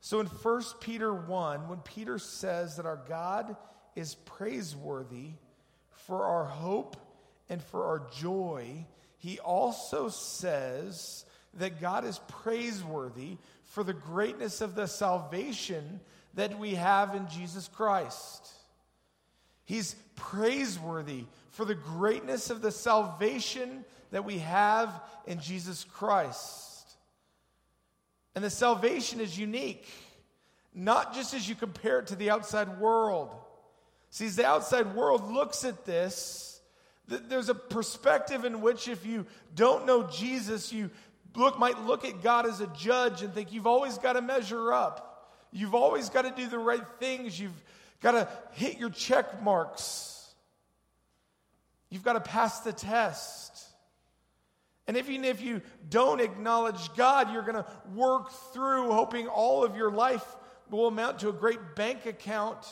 So 0.00 0.20
in 0.20 0.26
1 0.26 0.62
Peter 0.80 1.14
1, 1.14 1.68
when 1.68 1.78
Peter 1.80 2.18
says 2.18 2.76
that 2.76 2.86
our 2.86 3.02
God 3.08 3.56
is 3.94 4.14
praiseworthy 4.14 5.32
for 6.06 6.24
our 6.24 6.44
hope 6.44 6.96
and 7.48 7.62
for 7.62 7.84
our 7.84 8.02
joy, 8.16 8.86
he 9.18 9.38
also 9.38 10.08
says 10.08 11.24
that 11.54 11.80
God 11.80 12.04
is 12.04 12.20
praiseworthy 12.28 13.36
for 13.64 13.84
the 13.84 13.92
greatness 13.92 14.60
of 14.60 14.74
the 14.74 14.86
salvation 14.86 16.00
that 16.34 16.58
we 16.58 16.74
have 16.74 17.14
in 17.14 17.28
Jesus 17.28 17.68
Christ. 17.68 18.52
He's 19.64 19.96
praiseworthy 20.16 21.24
for 21.50 21.64
the 21.64 21.74
greatness 21.74 22.50
of 22.50 22.60
the 22.60 22.72
salvation 22.72 23.84
that 24.10 24.24
we 24.24 24.38
have 24.38 25.00
in 25.26 25.40
Jesus 25.40 25.84
Christ. 25.84 26.96
And 28.34 28.44
the 28.44 28.50
salvation 28.50 29.20
is 29.20 29.38
unique, 29.38 29.86
not 30.74 31.14
just 31.14 31.34
as 31.34 31.48
you 31.48 31.54
compare 31.54 32.00
it 32.00 32.08
to 32.08 32.16
the 32.16 32.30
outside 32.30 32.80
world. 32.80 33.34
See, 34.14 34.26
as 34.26 34.36
the 34.36 34.46
outside 34.46 34.94
world 34.94 35.28
looks 35.28 35.64
at 35.64 35.84
this, 35.84 36.60
there's 37.08 37.48
a 37.48 37.54
perspective 37.54 38.44
in 38.44 38.60
which 38.60 38.86
if 38.86 39.04
you 39.04 39.26
don't 39.56 39.86
know 39.86 40.04
Jesus, 40.04 40.72
you 40.72 40.92
look, 41.34 41.58
might 41.58 41.80
look 41.80 42.04
at 42.04 42.22
God 42.22 42.46
as 42.46 42.60
a 42.60 42.68
judge 42.68 43.22
and 43.22 43.34
think 43.34 43.52
you've 43.52 43.66
always 43.66 43.98
got 43.98 44.12
to 44.12 44.22
measure 44.22 44.72
up. 44.72 45.32
You've 45.50 45.74
always 45.74 46.10
got 46.10 46.22
to 46.22 46.30
do 46.30 46.46
the 46.46 46.60
right 46.60 46.84
things. 47.00 47.40
You've 47.40 47.60
got 48.00 48.12
to 48.12 48.28
hit 48.52 48.78
your 48.78 48.90
check 48.90 49.42
marks. 49.42 50.32
You've 51.90 52.04
got 52.04 52.12
to 52.12 52.20
pass 52.20 52.60
the 52.60 52.72
test. 52.72 53.66
And 54.86 54.96
even 54.96 55.24
if 55.24 55.42
you 55.42 55.60
don't 55.90 56.20
acknowledge 56.20 56.94
God, 56.94 57.32
you're 57.32 57.42
going 57.42 57.64
to 57.64 57.66
work 57.92 58.30
through 58.52 58.92
hoping 58.92 59.26
all 59.26 59.64
of 59.64 59.74
your 59.74 59.90
life 59.90 60.36
will 60.70 60.86
amount 60.86 61.18
to 61.18 61.30
a 61.30 61.32
great 61.32 61.74
bank 61.74 62.06
account 62.06 62.64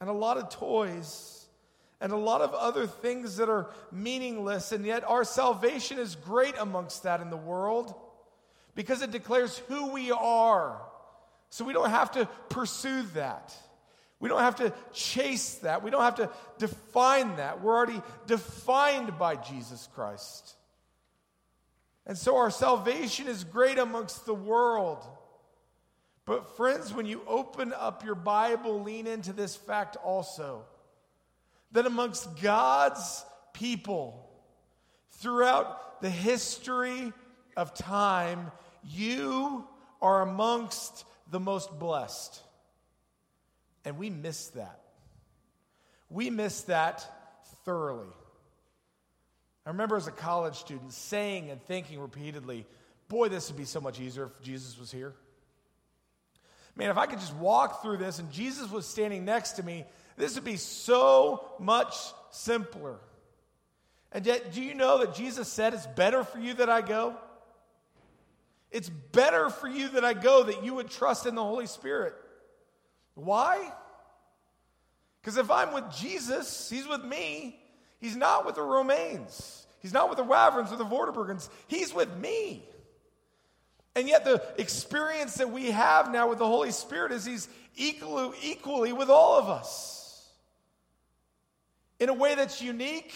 and 0.00 0.10
a 0.10 0.12
lot 0.12 0.36
of 0.36 0.50
toys 0.50 1.46
and 2.00 2.12
a 2.12 2.16
lot 2.16 2.40
of 2.40 2.52
other 2.52 2.86
things 2.86 3.36
that 3.38 3.48
are 3.48 3.70
meaningless. 3.90 4.72
And 4.72 4.84
yet, 4.84 5.04
our 5.04 5.24
salvation 5.24 5.98
is 5.98 6.16
great 6.16 6.54
amongst 6.58 7.04
that 7.04 7.20
in 7.20 7.30
the 7.30 7.36
world 7.36 7.94
because 8.74 9.02
it 9.02 9.10
declares 9.10 9.58
who 9.68 9.92
we 9.92 10.10
are. 10.10 10.80
So 11.50 11.64
we 11.64 11.72
don't 11.72 11.90
have 11.90 12.12
to 12.12 12.26
pursue 12.48 13.02
that. 13.14 13.54
We 14.20 14.28
don't 14.28 14.40
have 14.40 14.56
to 14.56 14.72
chase 14.92 15.56
that. 15.56 15.82
We 15.82 15.90
don't 15.90 16.02
have 16.02 16.16
to 16.16 16.30
define 16.58 17.36
that. 17.36 17.62
We're 17.62 17.76
already 17.76 18.02
defined 18.26 19.18
by 19.18 19.36
Jesus 19.36 19.88
Christ. 19.94 20.56
And 22.06 22.18
so 22.18 22.36
our 22.36 22.50
salvation 22.50 23.28
is 23.28 23.44
great 23.44 23.78
amongst 23.78 24.26
the 24.26 24.34
world. 24.34 25.06
But, 26.26 26.56
friends, 26.56 26.92
when 26.92 27.06
you 27.06 27.20
open 27.26 27.72
up 27.72 28.04
your 28.04 28.14
Bible, 28.14 28.82
lean 28.82 29.06
into 29.06 29.32
this 29.32 29.54
fact 29.56 29.96
also 30.02 30.64
that 31.72 31.86
amongst 31.86 32.40
God's 32.40 33.24
people 33.52 34.30
throughout 35.12 36.00
the 36.00 36.10
history 36.10 37.12
of 37.56 37.74
time, 37.74 38.50
you 38.84 39.66
are 40.00 40.22
amongst 40.22 41.04
the 41.30 41.40
most 41.40 41.78
blessed. 41.78 42.40
And 43.84 43.98
we 43.98 44.08
miss 44.08 44.48
that. 44.48 44.80
We 46.08 46.30
miss 46.30 46.62
that 46.62 47.04
thoroughly. 47.64 48.08
I 49.66 49.70
remember 49.70 49.96
as 49.96 50.06
a 50.06 50.12
college 50.12 50.56
student 50.56 50.92
saying 50.92 51.50
and 51.50 51.62
thinking 51.62 51.98
repeatedly, 51.98 52.66
boy, 53.08 53.28
this 53.28 53.48
would 53.48 53.58
be 53.58 53.64
so 53.64 53.80
much 53.80 54.00
easier 54.00 54.24
if 54.24 54.42
Jesus 54.42 54.78
was 54.78 54.90
here. 54.92 55.14
Man, 56.76 56.90
if 56.90 56.98
I 56.98 57.06
could 57.06 57.20
just 57.20 57.34
walk 57.36 57.82
through 57.82 57.98
this 57.98 58.18
and 58.18 58.30
Jesus 58.32 58.70
was 58.70 58.86
standing 58.86 59.24
next 59.24 59.52
to 59.52 59.62
me, 59.62 59.84
this 60.16 60.34
would 60.34 60.44
be 60.44 60.56
so 60.56 61.48
much 61.58 61.94
simpler. 62.30 62.98
And 64.12 64.24
yet, 64.26 64.52
do 64.52 64.62
you 64.62 64.74
know 64.74 64.98
that 64.98 65.14
Jesus 65.14 65.48
said 65.48 65.74
it's 65.74 65.86
better 65.88 66.24
for 66.24 66.38
you 66.38 66.54
that 66.54 66.68
I 66.68 66.80
go? 66.80 67.16
It's 68.70 68.88
better 68.88 69.50
for 69.50 69.68
you 69.68 69.88
that 69.90 70.04
I 70.04 70.14
go 70.14 70.44
that 70.44 70.64
you 70.64 70.74
would 70.74 70.90
trust 70.90 71.26
in 71.26 71.34
the 71.34 71.42
Holy 71.42 71.66
Spirit. 71.66 72.14
Why? 73.14 73.72
Because 75.20 75.36
if 75.36 75.50
I'm 75.50 75.72
with 75.72 75.84
Jesus, 75.96 76.68
He's 76.70 76.86
with 76.86 77.04
me, 77.04 77.58
He's 78.00 78.16
not 78.16 78.44
with 78.44 78.56
the 78.56 78.62
Romains. 78.62 79.66
He's 79.80 79.92
not 79.92 80.08
with 80.08 80.18
the 80.18 80.24
Waverns 80.24 80.72
or 80.72 80.76
the 80.76 80.84
Vorderbergens. 80.84 81.48
He's 81.68 81.94
with 81.94 82.14
me. 82.16 82.64
And 83.96 84.08
yet, 84.08 84.24
the 84.24 84.42
experience 84.58 85.34
that 85.36 85.50
we 85.50 85.70
have 85.70 86.10
now 86.10 86.28
with 86.28 86.38
the 86.38 86.46
Holy 86.46 86.72
Spirit 86.72 87.12
is 87.12 87.24
He's 87.24 87.48
equally, 87.76 88.36
equally 88.42 88.92
with 88.92 89.08
all 89.08 89.38
of 89.38 89.48
us. 89.48 90.30
in 92.00 92.08
a 92.08 92.14
way 92.14 92.34
that's 92.34 92.60
unique 92.60 93.14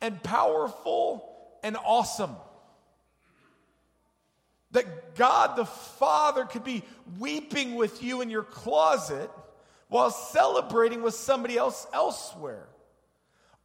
and 0.00 0.22
powerful 0.22 1.36
and 1.62 1.76
awesome. 1.84 2.36
That 4.72 5.14
God 5.14 5.56
the 5.56 5.64
Father 5.64 6.44
could 6.44 6.64
be 6.64 6.82
weeping 7.18 7.74
with 7.76 8.02
you 8.02 8.20
in 8.20 8.28
your 8.28 8.42
closet 8.42 9.30
while 9.88 10.10
celebrating 10.10 11.02
with 11.02 11.14
somebody 11.14 11.56
else 11.56 11.86
elsewhere. 11.92 12.66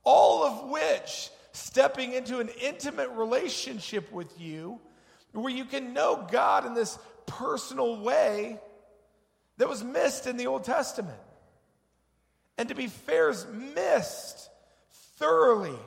All 0.04 0.44
of 0.44 0.70
which 0.70 1.30
stepping 1.52 2.13
into 2.13 2.39
an 2.39 2.50
intimate 2.62 3.10
relationship 3.10 4.12
with 4.12 4.39
you 4.39 4.80
where 5.41 5.54
you 5.54 5.65
can 5.65 5.93
know 5.93 6.28
God 6.32 6.65
in 6.65 6.74
this 6.74 6.98
personal 7.26 8.00
way 8.02 8.60
that 9.58 9.67
was 9.67 9.84
missed 9.84 10.28
in 10.28 10.38
the 10.38 10.48
Old 10.48 10.63
Testament. 10.63 11.19
And 12.58 12.69
to 12.69 12.76
be 12.76 12.88
fair, 12.88 13.30
is 13.30 13.46
missed 13.48 14.50
thoroughly 15.17 15.78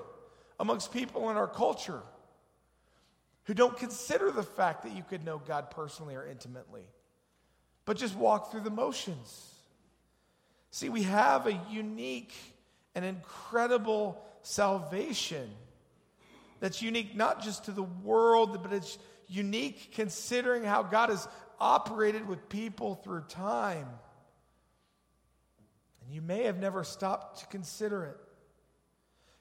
amongst 0.59 0.92
people 0.92 1.30
in 1.30 1.37
our 1.37 1.46
culture 1.46 2.02
who 3.44 3.54
don't 3.54 3.76
consider 3.76 4.30
the 4.30 4.42
fact 4.42 4.82
that 4.82 4.96
you 4.96 5.04
could 5.09 5.24
know 5.24 5.38
God 5.38 5.70
personally 5.70 6.16
or 6.16 6.26
intimately, 6.26 6.82
but 7.85 7.96
just 7.96 8.16
walk 8.16 8.50
through 8.50 8.62
the 8.62 8.70
motions. 8.70 9.52
See, 10.72 10.88
we 10.88 11.04
have 11.04 11.46
a 11.46 11.61
unique 11.70 12.35
and 12.94 13.04
incredible 13.04 14.20
salvation 14.42 15.48
that's 16.59 16.82
unique 16.82 17.14
not 17.14 17.42
just 17.42 17.66
to 17.66 17.70
the 17.70 17.82
world, 17.82 18.62
but 18.62 18.72
it's 18.72 18.98
unique 19.28 19.92
considering 19.94 20.64
how 20.64 20.82
God 20.82 21.10
has 21.10 21.26
operated 21.58 22.28
with 22.28 22.48
people 22.48 22.94
through 22.96 23.22
time. 23.22 23.88
And 26.04 26.14
you 26.14 26.22
may 26.22 26.44
have 26.44 26.58
never 26.58 26.84
stopped 26.84 27.40
to 27.40 27.46
consider 27.46 28.04
it. 28.04 28.16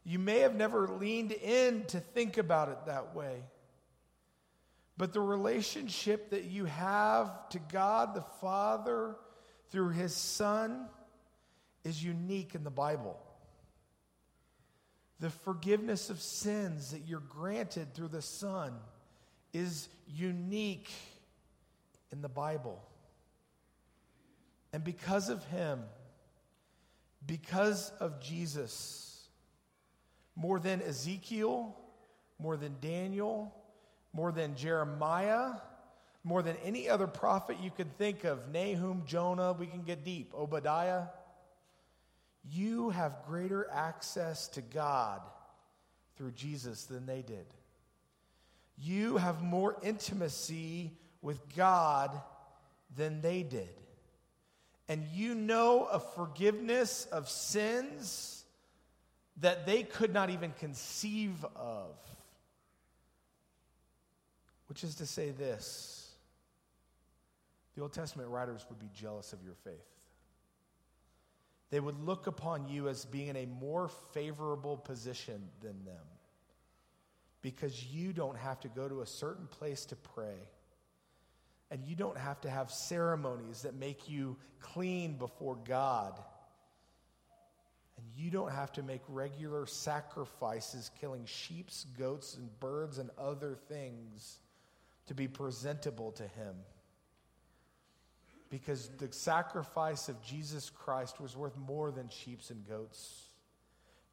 You 0.04 0.20
may 0.20 0.40
have 0.40 0.56
never 0.56 0.88
leaned 0.88 1.32
in 1.32 1.86
to 1.86 2.00
think 2.00 2.38
about 2.38 2.70
it 2.70 2.78
that 2.86 3.16
way. 3.16 3.44
But 4.98 5.14
the 5.14 5.22
relationship 5.22 6.30
that 6.30 6.46
you 6.46 6.66
have 6.66 7.50
to 7.50 7.60
God 7.60 8.14
the 8.14 8.26
Father 8.40 9.16
through 9.72 9.90
His 9.90 10.16
Son 10.16 10.88
is 11.84 12.04
unique 12.04 12.56
in 12.56 12.64
the 12.64 12.70
Bible. 12.70 13.20
The 15.20 15.30
forgiveness 15.30 16.10
of 16.10 16.22
sins 16.22 16.92
that 16.92 17.08
you're 17.08 17.20
granted 17.20 17.94
through 17.94 18.10
the 18.10 18.22
Son 18.22 18.74
is 19.56 19.88
unique 20.14 20.92
in 22.12 22.22
the 22.22 22.30
Bible. 22.30 22.82
And 24.74 24.84
because 24.84 25.30
of 25.30 25.44
Him, 25.46 25.82
because 27.26 27.92
of 28.02 28.22
Jesus, 28.22 29.28
more 30.36 30.60
than 30.60 30.82
Ezekiel, 30.82 31.74
more 32.38 32.58
than 32.58 32.76
Daniel, 32.82 33.56
more 34.12 34.34
than 34.34 34.56
Jeremiah, 34.56 35.52
more 36.26 36.42
than 36.42 36.58
any 36.64 36.90
other 36.90 37.08
prophet 37.08 37.58
you 37.62 37.72
could 37.72 37.98
think 37.98 38.26
of, 38.26 38.52
Nahum, 38.52 39.04
Jonah, 39.06 39.54
we 39.54 39.68
can 39.68 39.84
get 39.84 40.04
deep, 40.04 40.34
Obadiah, 40.34 41.04
you 42.44 42.90
have 42.90 43.24
greater 43.26 43.68
access 43.72 44.50
to 44.50 44.62
God 44.62 45.22
through 46.18 46.32
Jesus 46.32 46.84
than 46.84 47.06
they 47.06 47.22
did. 47.22 47.46
You 48.78 49.18
have 49.18 49.42
more 49.42 49.78
intimacy 49.84 50.92
with 51.22 51.56
God 51.56 52.12
than 52.96 53.22
they 53.22 53.44
did. 53.44 53.70
And 54.88 55.06
you 55.14 55.34
know 55.34 55.86
a 55.86 56.00
forgiveness 56.00 57.08
of 57.12 57.30
sins 57.30 58.44
that 59.38 59.66
they 59.66 59.84
could 59.84 60.14
not 60.14 60.30
even 60.30 60.54
conceive 60.60 61.44
of. 61.56 61.96
Which 64.68 64.84
is 64.84 64.96
to 64.96 65.06
say, 65.06 65.32
this 65.32 66.02
the 67.76 67.82
Old 67.82 67.94
Testament 67.94 68.30
writers 68.30 68.66
would 68.70 68.80
be 68.80 68.90
jealous 68.96 69.34
of 69.34 69.44
your 69.44 69.56
faith. 69.66 69.74
They 71.72 71.80
would 71.80 72.00
look 72.06 72.28
upon 72.28 72.70
you 72.70 72.88
as 72.88 73.04
being 73.04 73.28
in 73.28 73.36
a 73.36 73.46
more 73.46 73.90
favorable 74.14 74.78
position 74.78 75.50
than 75.62 75.84
them 75.84 76.15
because 77.46 77.86
you 77.94 78.12
don't 78.12 78.40
have 78.40 78.60
to 78.60 78.68
go 78.70 78.90
to 78.90 79.02
a 79.02 79.06
certain 79.06 79.46
place 79.46 79.86
to 79.86 79.96
pray. 79.96 80.50
And 81.70 81.86
you 81.86 81.96
don't 81.96 82.18
have 82.18 82.42
to 82.42 82.50
have 82.50 82.72
ceremonies 82.72 83.62
that 83.62 83.76
make 83.76 84.10
you 84.10 84.38
clean 84.62 85.20
before 85.20 85.56
God. 85.56 86.20
And 87.98 88.06
you 88.18 88.32
don't 88.32 88.52
have 88.52 88.72
to 88.74 88.82
make 88.82 89.02
regular 89.08 89.68
sacrifices, 89.68 90.90
killing 91.00 91.26
sheep, 91.28 91.70
goats, 92.00 92.36
and 92.36 92.50
birds 92.60 92.98
and 92.98 93.12
other 93.16 93.56
things 93.70 94.40
to 95.06 95.14
be 95.14 95.28
presentable 95.28 96.14
to 96.14 96.24
Him. 96.24 96.56
Because 98.50 98.90
the 98.98 99.14
sacrifice 99.14 100.10
of 100.10 100.20
Jesus 100.24 100.72
Christ 100.72 101.22
was 101.22 101.38
worth 101.38 101.56
more 101.58 101.92
than 101.92 102.10
sheep 102.10 102.40
and 102.50 102.68
goats. 102.68 103.28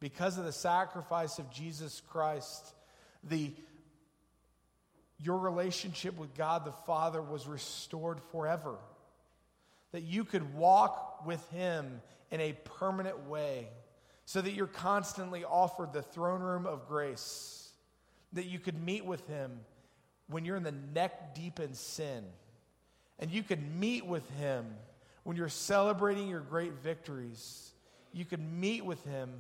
Because 0.01 0.37
of 0.37 0.45
the 0.45 0.53
sacrifice 0.53 1.39
of 1.39 1.51
Jesus 1.51 2.03
Christ, 2.11 2.75
the 3.25 3.53
your 5.19 5.39
relationship 5.39 6.19
with 6.19 6.35
God 6.35 6.65
the 6.65 6.73
Father 6.73 7.23
was 7.23 7.47
restored 7.47 8.21
forever. 8.33 8.75
That 9.93 10.03
you 10.03 10.25
could 10.25 10.55
walk 10.55 11.25
with 11.25 11.49
Him 11.51 12.01
in 12.31 12.41
a 12.41 12.55
permanent 12.65 13.29
way, 13.29 13.69
so 14.25 14.41
that 14.41 14.53
you're 14.53 14.67
constantly 14.67 15.45
offered 15.45 15.93
the 15.93 16.03
throne 16.03 16.41
room 16.41 16.67
of 16.67 16.89
grace, 16.89 17.71
that 18.33 18.47
you 18.47 18.59
could 18.59 18.83
meet 18.83 19.05
with 19.05 19.27
Him 19.29 19.61
when 20.29 20.45
you're 20.45 20.57
in 20.57 20.63
the 20.63 20.73
neck 20.73 21.35
deep 21.35 21.61
in 21.61 21.75
sin. 21.75 22.25
And 23.19 23.31
you 23.31 23.43
could 23.43 23.63
meet 23.79 24.05
with 24.05 24.29
him 24.31 24.67
when 25.23 25.37
you're 25.37 25.49
celebrating 25.49 26.29
your 26.29 26.41
great 26.41 26.73
victories. 26.83 27.73
You 28.13 28.25
could 28.25 28.41
meet 28.41 28.85
with 28.85 29.05
him 29.05 29.31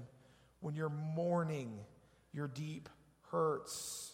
when 0.60 0.74
you're 0.74 0.88
mourning 0.88 1.72
your 2.32 2.46
deep 2.46 2.88
hurts 3.32 4.12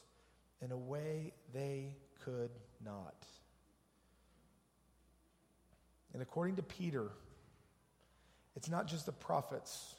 in 0.63 0.73
a 0.73 0.77
way 0.77 1.35
they 1.53 1.97
could 2.25 2.51
not. 2.85 3.27
And 6.15 6.23
according 6.23 6.57
to 6.57 6.63
Peter, 6.63 7.11
it's 8.57 8.71
not 8.71 8.87
just 8.87 9.05
the 9.05 9.13
prophets, 9.13 9.95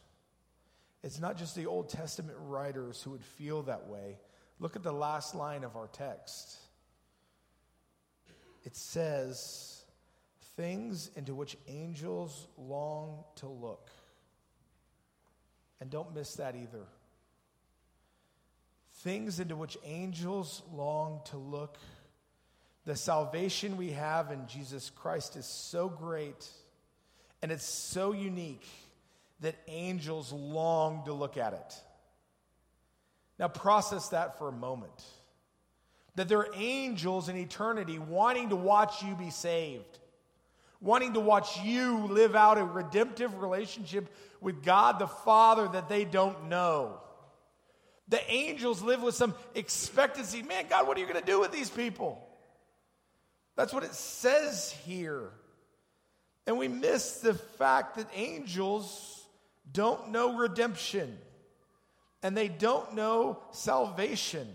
it's 1.03 1.19
not 1.19 1.37
just 1.37 1.55
the 1.55 1.67
Old 1.67 1.89
Testament 1.89 2.37
writers 2.41 3.01
who 3.01 3.11
would 3.11 3.23
feel 3.23 3.61
that 3.63 3.87
way. 3.87 4.17
Look 4.59 4.75
at 4.75 4.83
the 4.83 4.91
last 4.91 5.35
line 5.35 5.63
of 5.63 5.77
our 5.77 5.87
text. 5.87 6.57
It 8.65 8.75
says, 8.75 9.83
things 10.57 11.09
into 11.15 11.33
which 11.33 11.55
angels 11.69 12.47
long 12.57 13.23
to 13.37 13.47
look. 13.47 13.89
And 15.79 15.89
don't 15.89 16.13
miss 16.13 16.33
that 16.35 16.55
either. 16.55 16.85
Things 18.99 19.39
into 19.39 19.55
which 19.55 19.77
angels 19.85 20.61
long 20.73 21.21
to 21.25 21.37
look. 21.37 21.77
The 22.85 22.95
salvation 22.95 23.77
we 23.77 23.91
have 23.91 24.31
in 24.31 24.47
Jesus 24.47 24.89
Christ 24.89 25.35
is 25.35 25.45
so 25.45 25.87
great 25.87 26.47
and 27.41 27.51
it's 27.51 27.65
so 27.65 28.11
unique 28.11 28.67
that 29.41 29.55
angels 29.67 30.33
long 30.33 31.05
to 31.05 31.13
look 31.13 31.37
at 31.37 31.53
it. 31.53 31.75
Now, 33.37 33.47
process 33.47 34.09
that 34.09 34.37
for 34.37 34.49
a 34.49 34.53
moment. 34.53 35.03
That 36.15 36.27
there 36.27 36.39
are 36.39 36.53
angels 36.55 37.29
in 37.29 37.37
eternity 37.37 37.99
wanting 37.99 38.49
to 38.49 38.57
watch 38.57 39.01
you 39.01 39.15
be 39.15 39.29
saved, 39.29 39.99
wanting 40.81 41.13
to 41.13 41.21
watch 41.21 41.61
you 41.61 42.07
live 42.07 42.35
out 42.35 42.57
a 42.57 42.65
redemptive 42.65 43.39
relationship 43.39 44.13
with 44.41 44.61
God 44.61 44.99
the 44.99 45.07
Father 45.07 45.69
that 45.69 45.87
they 45.87 46.03
don't 46.03 46.49
know. 46.49 46.99
The 48.09 48.31
angels 48.31 48.81
live 48.81 49.01
with 49.03 49.15
some 49.15 49.35
expectancy. 49.55 50.41
Man, 50.41 50.65
God, 50.69 50.87
what 50.87 50.97
are 50.97 50.99
you 50.99 51.07
going 51.07 51.19
to 51.19 51.25
do 51.25 51.39
with 51.39 51.51
these 51.51 51.69
people? 51.69 52.21
That's 53.55 53.73
what 53.73 53.83
it 53.83 53.93
says 53.93 54.75
here. 54.85 55.29
And 56.47 56.57
we 56.57 56.67
miss 56.67 57.19
the 57.19 57.33
fact 57.33 57.97
that 57.97 58.07
angels 58.15 59.23
don't 59.71 60.09
know 60.09 60.37
redemption 60.37 61.17
and 62.23 62.35
they 62.35 62.47
don't 62.47 62.95
know 62.95 63.39
salvation. 63.51 64.47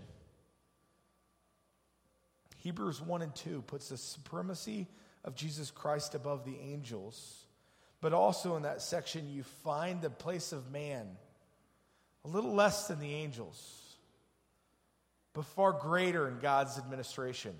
Hebrews 2.57 3.01
1 3.01 3.21
and 3.21 3.35
2 3.35 3.61
puts 3.61 3.89
the 3.89 3.97
supremacy 3.97 4.87
of 5.23 5.35
Jesus 5.35 5.71
Christ 5.71 6.15
above 6.15 6.45
the 6.45 6.57
angels. 6.59 7.45
But 8.01 8.13
also 8.13 8.55
in 8.55 8.63
that 8.63 8.81
section, 8.81 9.31
you 9.31 9.43
find 9.63 10.01
the 10.01 10.09
place 10.09 10.51
of 10.51 10.71
man, 10.71 11.07
a 12.25 12.27
little 12.27 12.53
less 12.53 12.87
than 12.87 12.99
the 12.99 13.13
angels, 13.13 13.97
but 15.33 15.45
far 15.45 15.71
greater 15.71 16.27
in 16.27 16.39
God's 16.39 16.77
administration. 16.77 17.53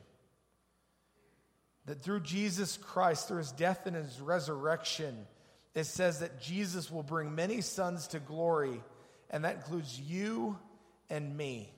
That 1.86 2.02
through 2.02 2.22
Jesus 2.22 2.78
Christ, 2.78 3.28
through 3.28 3.38
his 3.38 3.52
death 3.52 3.86
and 3.86 3.96
his 3.96 4.20
resurrection, 4.20 5.28
it 5.76 5.84
says 5.84 6.20
that 6.20 6.42
Jesus 6.42 6.90
will 6.90 7.04
bring 7.04 7.36
many 7.36 7.62
sons 7.62 8.08
to 8.08 8.20
glory 8.20 8.82
and 9.30 9.44
that 9.44 9.56
includes 9.56 10.00
you 10.00 10.58
and 11.10 11.36
me. 11.36 11.70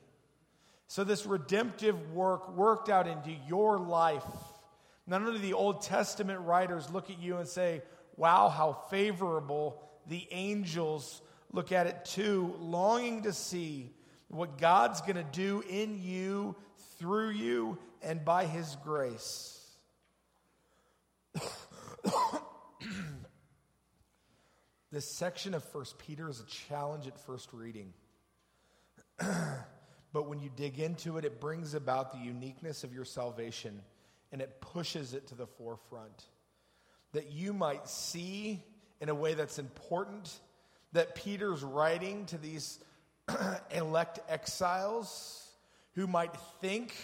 So, 0.88 1.04
this 1.04 1.26
redemptive 1.26 2.14
work 2.14 2.56
worked 2.56 2.90
out 2.90 3.08
into 3.08 3.32
your 3.48 3.78
life. 3.78 4.24
None 5.06 5.26
of 5.26 5.42
the 5.42 5.54
Old 5.54 5.82
Testament 5.82 6.42
writers 6.42 6.90
look 6.90 7.10
at 7.10 7.20
you 7.20 7.38
and 7.38 7.48
say, 7.48 7.82
Wow, 8.16 8.50
how 8.50 8.74
favorable. 8.90 9.82
The 10.08 10.26
angels 10.32 11.22
look 11.52 11.72
at 11.72 11.88
it 11.88 12.06
too, 12.06 12.56
longing 12.60 13.24
to 13.24 13.34
see 13.34 13.92
what 14.30 14.58
God's 14.58 15.02
going 15.02 15.16
to 15.16 15.24
do 15.24 15.64
in 15.70 16.02
you, 16.02 16.56
through 16.98 17.30
you, 17.30 17.78
and 18.02 18.24
by 18.26 18.46
His 18.46 18.78
grace. 18.84 19.54
this 24.92 25.10
section 25.16 25.54
of 25.54 25.64
First 25.64 25.98
Peter 25.98 26.30
is 26.30 26.40
a 26.42 26.46
challenge 26.46 27.08
at 27.08 27.20
first 27.26 27.54
reading. 27.54 27.94
but 30.14 30.28
when 30.28 30.40
you 30.40 30.50
dig 30.56 30.80
into 30.80 31.18
it, 31.18 31.26
it 31.26 31.40
brings 31.40 31.74
about 31.74 32.12
the 32.12 32.20
uniqueness 32.20 32.84
of 32.84 32.94
your 32.94 33.06
salvation 33.06 33.82
and 34.32 34.42
it 34.42 34.60
pushes 34.62 35.14
it 35.14 35.28
to 35.28 35.36
the 35.36 35.48
forefront. 35.48 36.26
That 37.14 37.32
you 37.32 37.54
might 37.54 37.88
see 37.88 38.62
in 39.00 39.10
a 39.10 39.16
way 39.16 39.34
that's 39.34 39.60
important 39.60 40.40
that 40.94 41.16
Peter's 41.16 41.64
writing 41.64 42.26
to 42.28 42.38
these 42.38 42.80
elect 43.72 44.20
exiles 44.30 45.48
who 45.96 46.08
might 46.08 46.36
think, 46.62 46.96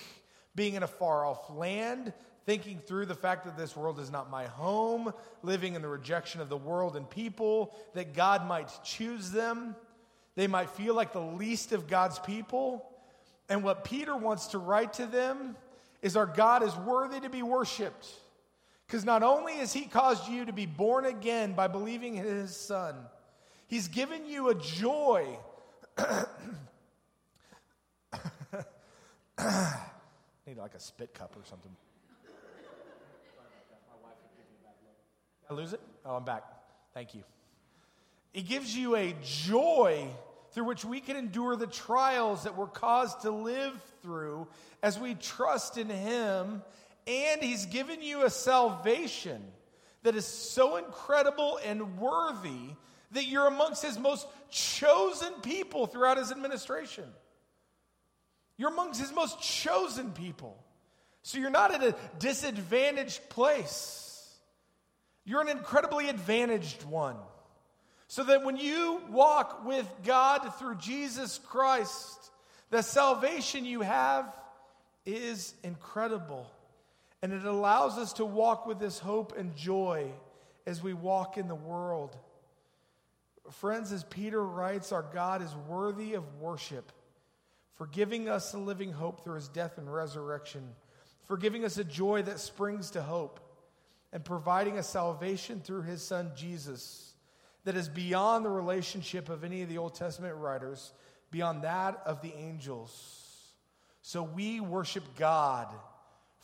being 0.55 0.75
in 0.75 0.83
a 0.83 0.87
far 0.87 1.25
off 1.25 1.49
land, 1.49 2.13
thinking 2.45 2.79
through 2.85 3.05
the 3.05 3.15
fact 3.15 3.45
that 3.45 3.57
this 3.57 3.75
world 3.75 3.99
is 3.99 4.11
not 4.11 4.29
my 4.29 4.45
home, 4.45 5.13
living 5.41 5.75
in 5.75 5.81
the 5.81 5.87
rejection 5.87 6.41
of 6.41 6.49
the 6.49 6.57
world 6.57 6.95
and 6.95 7.09
people, 7.09 7.75
that 7.93 8.13
God 8.13 8.45
might 8.47 8.69
choose 8.83 9.31
them. 9.31 9.75
They 10.35 10.47
might 10.47 10.69
feel 10.69 10.93
like 10.93 11.13
the 11.13 11.19
least 11.19 11.71
of 11.71 11.87
God's 11.87 12.19
people. 12.19 12.85
And 13.49 13.63
what 13.63 13.83
Peter 13.83 14.15
wants 14.15 14.47
to 14.47 14.57
write 14.57 14.93
to 14.93 15.05
them 15.05 15.55
is 16.01 16.15
our 16.17 16.25
God 16.25 16.63
is 16.63 16.75
worthy 16.75 17.19
to 17.21 17.29
be 17.29 17.43
worshiped. 17.43 18.07
Because 18.87 19.05
not 19.05 19.23
only 19.23 19.53
has 19.53 19.73
He 19.73 19.85
caused 19.85 20.27
you 20.27 20.45
to 20.45 20.53
be 20.53 20.65
born 20.65 21.05
again 21.05 21.53
by 21.53 21.67
believing 21.67 22.17
in 22.17 22.25
His 22.25 22.55
Son, 22.55 22.95
He's 23.67 23.87
given 23.87 24.25
you 24.25 24.49
a 24.49 24.55
joy. 24.55 25.37
Need 30.45 30.57
like 30.57 30.75
a 30.75 30.79
spit 30.79 31.13
cup 31.13 31.35
or 31.35 31.45
something. 31.45 31.75
I 35.49 35.53
lose 35.53 35.73
it? 35.73 35.81
Oh, 36.05 36.15
I'm 36.15 36.23
back. 36.23 36.43
Thank 36.93 37.15
you. 37.15 37.23
It 38.33 38.47
gives 38.47 38.75
you 38.75 38.95
a 38.95 39.13
joy 39.23 40.07
through 40.51 40.65
which 40.65 40.85
we 40.85 40.99
can 40.99 41.15
endure 41.15 41.55
the 41.55 41.67
trials 41.67 42.43
that 42.43 42.57
we're 42.57 42.67
caused 42.67 43.21
to 43.21 43.31
live 43.31 43.73
through 44.01 44.47
as 44.81 44.99
we 44.99 45.15
trust 45.15 45.77
in 45.77 45.89
Him. 45.89 46.61
And 47.07 47.41
He's 47.41 47.65
given 47.65 48.01
you 48.01 48.23
a 48.25 48.29
salvation 48.29 49.43
that 50.03 50.15
is 50.15 50.25
so 50.25 50.77
incredible 50.77 51.59
and 51.65 51.97
worthy 51.97 52.75
that 53.13 53.25
you're 53.25 53.47
amongst 53.47 53.83
His 53.83 53.97
most 53.97 54.27
chosen 54.49 55.33
people 55.41 55.87
throughout 55.87 56.17
His 56.17 56.31
administration. 56.31 57.05
You're 58.57 58.71
amongst 58.71 58.99
His 58.99 59.13
most 59.13 59.41
chosen 59.41 60.11
people. 60.11 60.63
So 61.23 61.37
you're 61.37 61.49
not 61.49 61.73
at 61.73 61.83
a 61.83 61.95
disadvantaged 62.19 63.29
place. 63.29 64.29
You're 65.25 65.41
an 65.41 65.49
incredibly 65.49 66.09
advantaged 66.09 66.83
one. 66.83 67.15
So 68.07 68.23
that 68.25 68.43
when 68.43 68.57
you 68.57 69.01
walk 69.09 69.65
with 69.65 69.89
God 70.03 70.39
through 70.59 70.75
Jesus 70.75 71.39
Christ, 71.47 72.31
the 72.69 72.83
salvation 72.83 73.65
you 73.65 73.81
have 73.81 74.31
is 75.05 75.53
incredible. 75.63 76.45
And 77.21 77.31
it 77.31 77.45
allows 77.45 77.97
us 77.97 78.13
to 78.13 78.25
walk 78.25 78.67
with 78.67 78.79
this 78.79 78.99
hope 78.99 79.37
and 79.37 79.55
joy 79.55 80.11
as 80.67 80.83
we 80.83 80.93
walk 80.93 81.37
in 81.37 81.47
the 81.47 81.55
world. 81.55 82.15
Friends, 83.51 83.91
as 83.91 84.03
Peter 84.05 84.43
writes, 84.43 84.91
our 84.91 85.05
God 85.13 85.41
is 85.41 85.53
worthy 85.67 86.13
of 86.13 86.39
worship 86.39 86.91
for 87.75 87.87
giving 87.87 88.29
us 88.29 88.53
a 88.53 88.57
living 88.57 88.91
hope 88.91 89.23
through 89.23 89.35
his 89.35 89.49
death 89.49 89.77
and 89.77 89.91
resurrection, 89.91 90.63
for 91.23 91.37
giving 91.37 91.65
us 91.65 91.77
a 91.77 91.83
joy 91.83 92.21
that 92.21 92.39
springs 92.39 92.91
to 92.91 93.01
hope 93.01 93.39
and 94.11 94.23
providing 94.23 94.77
a 94.77 94.83
salvation 94.83 95.59
through 95.59 95.81
his 95.81 96.01
son 96.01 96.31
Jesus 96.35 97.13
that 97.65 97.75
is 97.75 97.89
beyond 97.89 98.45
the 98.45 98.49
relationship 98.49 99.29
of 99.29 99.43
any 99.43 99.61
of 99.61 99.69
the 99.69 99.77
Old 99.77 99.95
Testament 99.95 100.35
writers, 100.35 100.93
beyond 101.31 101.63
that 101.63 102.01
of 102.05 102.21
the 102.21 102.33
angels. 102.35 103.23
So 104.01 104.21
we 104.21 104.59
worship 104.59 105.03
God 105.17 105.67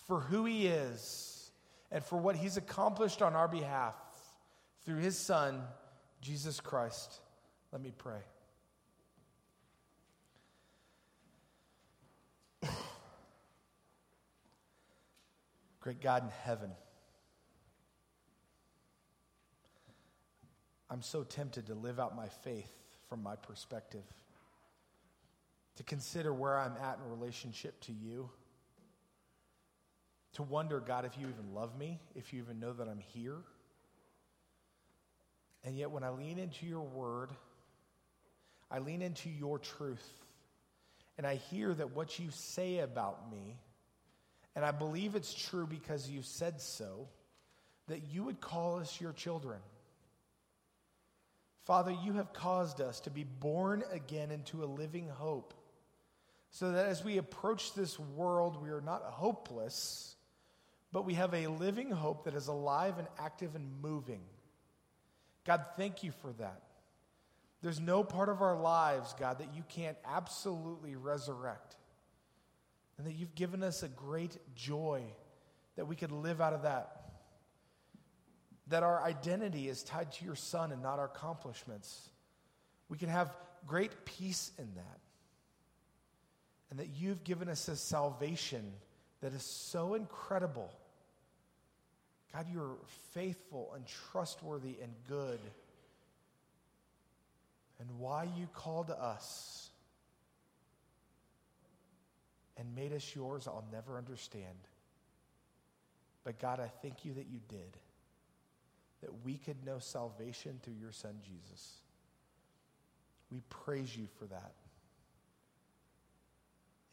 for 0.08 0.20
who 0.20 0.46
he 0.46 0.68
is 0.68 1.52
and 1.92 2.04
for 2.04 2.18
what 2.18 2.36
he's 2.36 2.58
accomplished 2.58 3.22
on 3.22 3.36
our 3.36 3.48
behalf 3.48 3.96
through 4.86 5.00
his 5.00 5.18
son, 5.18 5.62
Jesus 6.22 6.60
Christ. 6.60 7.20
Let 7.72 7.82
me 7.82 7.92
pray. 7.98 8.20
Great 15.80 16.02
God 16.02 16.24
in 16.24 16.30
heaven. 16.44 16.72
I'm 20.90 21.02
so 21.02 21.24
tempted 21.24 21.68
to 21.68 21.76
live 21.76 22.00
out 22.00 22.16
my 22.16 22.28
faith 22.28 22.72
from 23.08 23.22
my 23.22 23.36
perspective, 23.36 24.04
to 25.76 25.84
consider 25.84 26.34
where 26.34 26.58
I'm 26.58 26.74
at 26.82 26.98
in 27.04 27.10
relationship 27.10 27.80
to 27.82 27.92
you, 27.92 28.30
to 30.34 30.44
wonder, 30.44 30.80
God, 30.80 31.06
if 31.06 31.18
you 31.18 31.28
even 31.28 31.54
love 31.54 31.78
me, 31.78 32.00
if 32.16 32.34
you 32.34 32.42
even 32.42 32.60
know 32.60 32.74
that 32.74 32.88
I'm 32.88 33.00
here. 33.00 33.38
And 35.64 35.78
yet, 35.78 35.92
when 35.92 36.04
I 36.04 36.10
lean 36.10 36.40
into 36.40 36.66
your 36.66 36.82
word, 36.82 37.30
I 38.72 38.80
lean 38.80 39.02
into 39.02 39.30
your 39.30 39.60
truth, 39.60 40.08
and 41.18 41.28
I 41.28 41.36
hear 41.36 41.74
that 41.74 41.96
what 41.96 42.20
you 42.20 42.30
say 42.32 42.80
about 42.80 43.32
me, 43.32 43.58
and 44.56 44.64
I 44.64 44.72
believe 44.72 45.16
it's 45.16 45.34
true 45.34 45.68
because 45.68 46.10
you 46.10 46.22
said 46.22 46.62
so, 46.62 47.08
that 47.88 48.04
you 48.12 48.24
would 48.24 48.40
call 48.40 48.78
us 48.80 49.02
your 49.02 49.12
children. 49.12 49.60
Father, 51.66 51.92
you 52.04 52.14
have 52.14 52.32
caused 52.34 52.80
us 52.80 53.00
to 53.02 53.10
be 53.10 53.24
born 53.24 53.84
again 53.92 54.32
into 54.32 54.64
a 54.64 54.66
living 54.66 55.08
hope, 55.10 55.54
so 56.52 56.72
that 56.72 56.86
as 56.86 57.04
we 57.04 57.18
approach 57.18 57.74
this 57.74 58.00
world, 58.00 58.62
we 58.62 58.70
are 58.70 58.82
not 58.82 59.04
hopeless, 59.04 60.16
but 60.92 61.06
we 61.06 61.16
have 61.16 61.34
a 61.34 61.48
living 61.48 61.92
hope 61.92 62.24
that 62.24 62.34
is 62.34 62.48
alive 62.48 62.98
and 62.98 63.08
active 63.20 63.56
and 63.56 63.82
moving. 63.82 64.22
God, 65.50 65.66
thank 65.76 66.04
you 66.04 66.12
for 66.22 66.32
that. 66.34 66.62
There's 67.64 67.80
no 67.80 68.04
part 68.04 68.30
of 68.30 68.44
our 68.44 68.56
lives, 68.56 69.16
God, 69.20 69.40
that 69.40 69.56
you 69.56 69.64
can't 69.68 69.98
absolutely 70.06 70.96
resurrect. 70.96 71.76
And 73.00 73.08
that 73.08 73.14
you've 73.14 73.34
given 73.34 73.64
us 73.64 73.82
a 73.82 73.88
great 73.88 74.38
joy 74.54 75.02
that 75.76 75.88
we 75.88 75.96
could 75.96 76.12
live 76.12 76.40
out 76.40 76.54
of 76.54 76.62
that 76.62 77.00
that 78.68 78.84
our 78.84 79.02
identity 79.02 79.68
is 79.68 79.82
tied 79.82 80.12
to 80.12 80.24
your 80.24 80.36
Son 80.36 80.72
and 80.72 80.84
not 80.84 81.00
our 81.00 81.06
accomplishments. 81.06 82.10
We 82.88 83.00
can 83.00 83.10
have 83.10 83.36
great 83.66 84.06
peace 84.06 84.52
in 84.60 84.70
that. 84.76 85.00
And 86.70 86.78
that 86.78 86.90
you've 86.90 87.24
given 87.24 87.50
us 87.50 87.68
a 87.70 87.76
salvation 87.76 88.72
that 89.22 89.34
is 89.34 89.42
so 89.42 89.96
incredible. 89.96 90.72
God, 92.34 92.46
you're 92.52 92.78
faithful 93.14 93.72
and 93.76 93.86
trustworthy 94.12 94.78
and 94.82 94.94
good. 95.08 95.40
And 97.80 97.90
why 97.98 98.26
you 98.38 98.48
called 98.54 98.92
us 98.92 99.70
and 102.58 102.76
made 102.76 102.94
us 102.94 103.16
yours, 103.16 103.48
I'll 103.48 103.66
never 103.72 103.98
understand. 103.98 104.58
But 106.24 106.40
God, 106.40 106.60
I 106.60 106.70
thank 106.82 107.06
you 107.06 107.14
that 107.14 107.28
you 107.32 107.40
did 107.48 107.78
that 109.02 109.12
we 109.24 109.38
could 109.38 109.66
know 109.66 109.80
salvation 109.80 110.60
through 110.62 110.76
your 110.80 110.92
son 110.92 111.16
Jesus. 111.24 111.76
We 113.32 113.42
praise 113.50 113.96
you 113.96 114.08
for 114.18 114.26
that. 114.26 114.54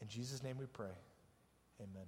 In 0.01 0.07
Jesus' 0.07 0.43
name 0.43 0.57
we 0.57 0.67
pray. 0.67 0.95
Amen. 1.81 2.07